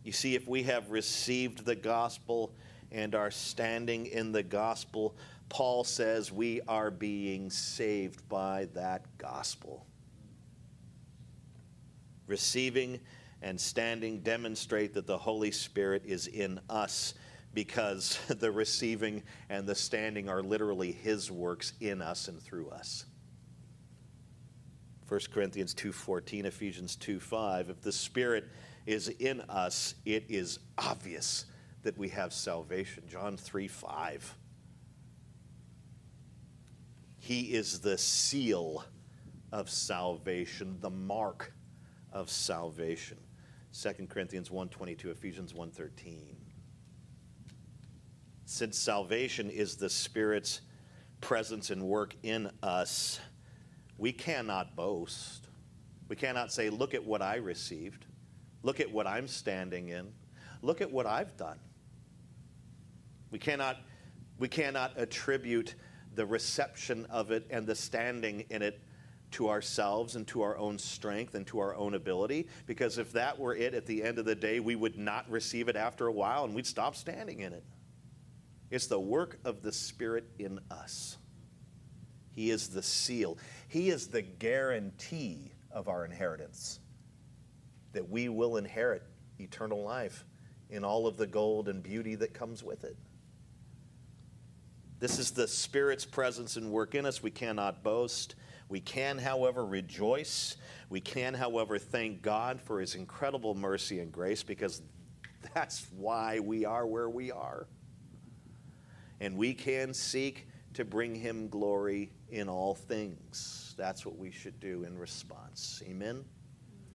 [0.03, 2.53] You see, if we have received the gospel
[2.91, 5.15] and are standing in the gospel,
[5.49, 9.85] Paul says we are being saved by that gospel.
[12.27, 12.99] Receiving
[13.41, 17.13] and standing demonstrate that the Holy Spirit is in us
[17.53, 23.05] because the receiving and the standing are literally his works in us and through us.
[25.07, 28.47] 1 Corinthians 2:14, Ephesians 2:5, if the Spirit
[28.85, 31.45] is in us, it is obvious
[31.83, 33.03] that we have salvation.
[33.07, 34.35] John 3 5.
[37.19, 38.83] He is the seal
[39.51, 41.53] of salvation, the mark
[42.11, 43.17] of salvation.
[43.73, 46.35] 2 Corinthians 1:22, Ephesians 1:13.
[48.45, 50.61] Since salvation is the Spirit's
[51.21, 53.19] presence and work in us,
[53.97, 55.47] we cannot boast.
[56.09, 58.05] We cannot say, Look at what I received.
[58.63, 60.11] Look at what I'm standing in.
[60.61, 61.59] Look at what I've done.
[63.31, 63.77] We cannot,
[64.37, 65.75] we cannot attribute
[66.13, 68.81] the reception of it and the standing in it
[69.31, 72.47] to ourselves and to our own strength and to our own ability.
[72.65, 75.69] Because if that were it at the end of the day, we would not receive
[75.69, 77.63] it after a while and we'd stop standing in it.
[78.69, 81.17] It's the work of the Spirit in us.
[82.33, 83.37] He is the seal,
[83.67, 86.80] He is the guarantee of our inheritance
[87.93, 89.03] that we will inherit
[89.39, 90.25] eternal life
[90.69, 92.95] in all of the gold and beauty that comes with it.
[94.99, 97.23] This is the Spirit's presence and work in us.
[97.23, 98.35] We cannot boast.
[98.69, 100.57] We can, however, rejoice.
[100.89, 104.81] We can, however, thank God for his incredible mercy and grace because
[105.53, 107.67] that's why we are where we are.
[109.19, 113.73] And we can seek to bring him glory in all things.
[113.77, 115.81] That's what we should do in response.
[115.85, 116.23] Amen.